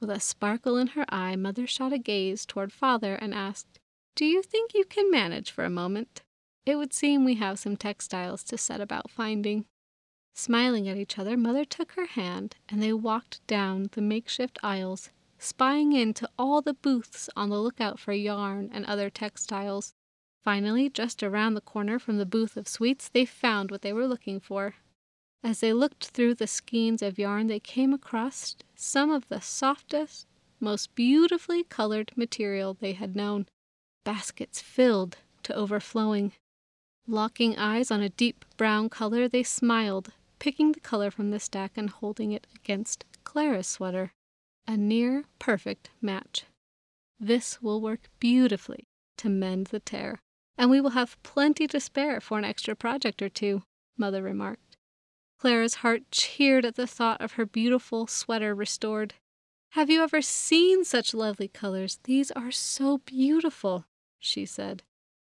With 0.00 0.08
a 0.08 0.18
sparkle 0.18 0.78
in 0.78 0.86
her 0.96 1.04
eye, 1.10 1.36
Mother 1.36 1.66
shot 1.66 1.92
a 1.92 1.98
gaze 1.98 2.46
toward 2.46 2.72
Father 2.72 3.16
and 3.16 3.34
asked, 3.34 3.80
do 4.16 4.24
you 4.24 4.42
think 4.42 4.74
you 4.74 4.84
can 4.84 5.10
manage 5.10 5.50
for 5.50 5.64
a 5.64 5.70
moment? 5.70 6.22
It 6.64 6.76
would 6.76 6.92
seem 6.92 7.24
we 7.24 7.34
have 7.34 7.58
some 7.58 7.76
textiles 7.76 8.44
to 8.44 8.56
set 8.56 8.80
about 8.80 9.10
finding. 9.10 9.66
Smiling 10.34 10.88
at 10.88 10.96
each 10.96 11.18
other, 11.18 11.36
Mother 11.36 11.64
took 11.64 11.92
her 11.92 12.06
hand 12.06 12.56
and 12.68 12.82
they 12.82 12.92
walked 12.92 13.44
down 13.46 13.88
the 13.92 14.00
makeshift 14.00 14.58
aisles, 14.62 15.10
spying 15.38 15.92
into 15.92 16.28
all 16.38 16.62
the 16.62 16.74
booths 16.74 17.28
on 17.36 17.50
the 17.50 17.60
lookout 17.60 17.98
for 17.98 18.12
yarn 18.12 18.70
and 18.72 18.84
other 18.86 19.10
textiles. 19.10 19.92
Finally, 20.42 20.90
just 20.90 21.22
around 21.22 21.54
the 21.54 21.60
corner 21.60 21.98
from 21.98 22.18
the 22.18 22.26
booth 22.26 22.56
of 22.56 22.68
sweets, 22.68 23.08
they 23.08 23.24
found 23.24 23.70
what 23.70 23.82
they 23.82 23.92
were 23.92 24.06
looking 24.06 24.38
for. 24.38 24.74
As 25.42 25.60
they 25.60 25.72
looked 25.72 26.06
through 26.06 26.34
the 26.34 26.46
skeins 26.46 27.02
of 27.02 27.18
yarn, 27.18 27.48
they 27.48 27.60
came 27.60 27.92
across 27.92 28.56
some 28.74 29.10
of 29.10 29.28
the 29.28 29.40
softest, 29.40 30.26
most 30.60 30.94
beautifully 30.94 31.64
colored 31.64 32.12
material 32.16 32.74
they 32.74 32.92
had 32.92 33.14
known 33.14 33.46
baskets 34.04 34.60
filled 34.60 35.16
to 35.42 35.54
overflowing. 35.54 36.32
Locking 37.06 37.58
eyes 37.58 37.90
on 37.90 38.00
a 38.00 38.08
deep 38.08 38.44
brown 38.56 38.88
color, 38.88 39.28
they 39.28 39.42
smiled, 39.42 40.12
picking 40.38 40.72
the 40.72 40.80
color 40.80 41.10
from 41.10 41.30
the 41.30 41.40
stack 41.40 41.72
and 41.76 41.90
holding 41.90 42.32
it 42.32 42.46
against 42.54 43.04
Clara's 43.24 43.66
sweater. 43.66 44.12
A 44.66 44.76
near 44.76 45.24
perfect 45.38 45.90
match. 46.00 46.44
This 47.20 47.60
will 47.60 47.80
work 47.80 48.08
beautifully 48.18 48.84
to 49.18 49.28
mend 49.28 49.66
the 49.66 49.80
tear, 49.80 50.20
and 50.56 50.70
we 50.70 50.80
will 50.80 50.90
have 50.90 51.22
plenty 51.22 51.66
to 51.68 51.80
spare 51.80 52.20
for 52.20 52.38
an 52.38 52.44
extra 52.44 52.74
project 52.74 53.20
or 53.20 53.28
two, 53.28 53.62
Mother 53.96 54.22
remarked. 54.22 54.76
Clara's 55.38 55.76
heart 55.76 56.10
cheered 56.10 56.64
at 56.64 56.76
the 56.76 56.86
thought 56.86 57.20
of 57.20 57.32
her 57.32 57.44
beautiful 57.44 58.06
sweater 58.06 58.54
restored. 58.54 59.14
Have 59.70 59.90
you 59.90 60.02
ever 60.02 60.22
seen 60.22 60.84
such 60.84 61.12
lovely 61.12 61.48
colors? 61.48 61.98
These 62.04 62.30
are 62.30 62.50
so 62.50 62.98
beautiful 62.98 63.84
she 64.24 64.46
said. 64.46 64.82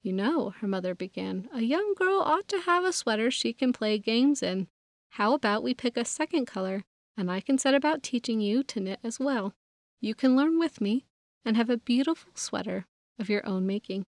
You 0.02 0.12
know, 0.12 0.50
her 0.50 0.68
mother 0.68 0.94
began, 0.94 1.48
a 1.52 1.62
young 1.62 1.94
girl 1.94 2.18
ought 2.20 2.46
to 2.48 2.60
have 2.60 2.84
a 2.84 2.92
sweater 2.92 3.30
she 3.30 3.52
can 3.52 3.72
play 3.72 3.98
games 3.98 4.42
in. 4.42 4.68
How 5.10 5.32
about 5.32 5.62
we 5.62 5.74
pick 5.74 5.96
a 5.96 6.04
second 6.04 6.46
color, 6.46 6.84
and 7.16 7.30
I 7.30 7.40
can 7.40 7.56
set 7.56 7.74
about 7.74 8.02
teaching 8.02 8.40
you 8.40 8.62
to 8.64 8.80
knit 8.80 9.00
as 9.02 9.18
well. 9.18 9.54
You 10.00 10.14
can 10.14 10.36
learn 10.36 10.58
with 10.58 10.80
me 10.80 11.06
and 11.44 11.56
have 11.56 11.70
a 11.70 11.78
beautiful 11.78 12.32
sweater 12.34 12.86
of 13.18 13.30
your 13.30 13.46
own 13.46 13.66
making. 13.66 14.04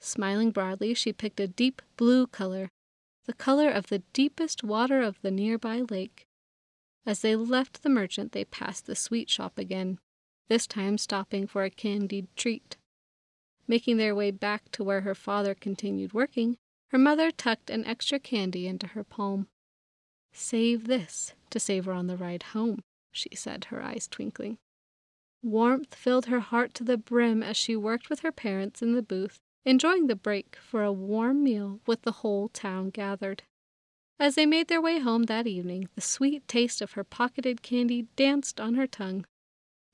Smiling 0.00 0.50
broadly, 0.50 0.94
she 0.94 1.12
picked 1.12 1.40
a 1.40 1.48
deep 1.48 1.80
blue 1.96 2.26
color, 2.26 2.68
the 3.26 3.32
color 3.32 3.70
of 3.70 3.88
the 3.88 4.02
deepest 4.12 4.64
water 4.64 5.00
of 5.02 5.20
the 5.22 5.30
nearby 5.30 5.82
lake. 5.88 6.26
As 7.06 7.20
they 7.20 7.36
left 7.36 7.82
the 7.82 7.88
merchant, 7.88 8.32
they 8.32 8.44
passed 8.44 8.86
the 8.86 8.96
sweet 8.96 9.30
shop 9.30 9.58
again, 9.58 9.98
this 10.48 10.66
time 10.66 10.98
stopping 10.98 11.46
for 11.46 11.64
a 11.64 11.70
candied 11.70 12.28
treat. 12.36 12.76
Making 13.70 13.98
their 13.98 14.16
way 14.16 14.32
back 14.32 14.72
to 14.72 14.82
where 14.82 15.02
her 15.02 15.14
father 15.14 15.54
continued 15.54 16.12
working, 16.12 16.56
her 16.88 16.98
mother 16.98 17.30
tucked 17.30 17.70
an 17.70 17.84
extra 17.84 18.18
candy 18.18 18.66
into 18.66 18.88
her 18.88 19.04
palm. 19.04 19.46
Save 20.32 20.88
this 20.88 21.34
to 21.50 21.60
savor 21.60 21.92
on 21.92 22.08
the 22.08 22.16
ride 22.16 22.42
home, 22.42 22.82
she 23.12 23.28
said, 23.36 23.66
her 23.66 23.80
eyes 23.80 24.08
twinkling. 24.08 24.58
Warmth 25.40 25.94
filled 25.94 26.26
her 26.26 26.40
heart 26.40 26.74
to 26.74 26.82
the 26.82 26.96
brim 26.96 27.44
as 27.44 27.56
she 27.56 27.76
worked 27.76 28.10
with 28.10 28.22
her 28.22 28.32
parents 28.32 28.82
in 28.82 28.96
the 28.96 29.02
booth, 29.02 29.38
enjoying 29.64 30.08
the 30.08 30.16
break 30.16 30.56
for 30.56 30.82
a 30.82 30.90
warm 30.90 31.44
meal 31.44 31.78
with 31.86 32.02
the 32.02 32.26
whole 32.26 32.48
town 32.48 32.90
gathered. 32.90 33.44
As 34.18 34.34
they 34.34 34.46
made 34.46 34.66
their 34.66 34.82
way 34.82 34.98
home 34.98 35.26
that 35.26 35.46
evening, 35.46 35.88
the 35.94 36.00
sweet 36.00 36.48
taste 36.48 36.82
of 36.82 36.94
her 36.94 37.04
pocketed 37.04 37.62
candy 37.62 38.08
danced 38.16 38.60
on 38.60 38.74
her 38.74 38.88
tongue. 38.88 39.24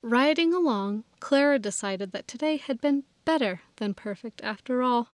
Riding 0.01 0.51
along, 0.51 1.03
Clara 1.19 1.59
decided 1.59 2.11
that 2.13 2.27
today 2.27 2.57
had 2.57 2.81
been 2.81 3.03
better 3.27 3.59
than 3.75 3.93
perfect 3.93 4.41
after 4.41 4.81
all. 4.81 5.09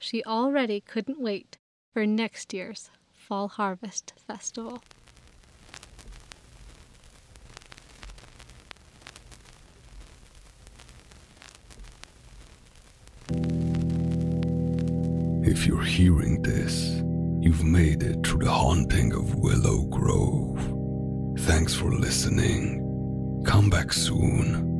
She 0.00 0.24
already 0.24 0.80
couldn't 0.80 1.20
wait 1.20 1.56
for 1.92 2.04
next 2.04 2.52
year's 2.52 2.90
Fall 3.12 3.46
Harvest 3.46 4.12
Festival. 4.26 4.82
If 15.46 15.64
you're 15.64 15.80
hearing 15.80 16.42
this, 16.42 17.00
you've 17.40 17.62
made 17.62 18.02
it 18.02 18.26
through 18.26 18.46
the 18.46 18.50
haunting 18.50 19.12
of 19.12 19.36
Willow 19.36 19.84
Grove. 19.84 20.58
Thanks 21.46 21.72
for 21.72 21.92
listening. 21.92 22.80
Come 23.46 23.70
back 23.70 23.92
soon 23.92 24.73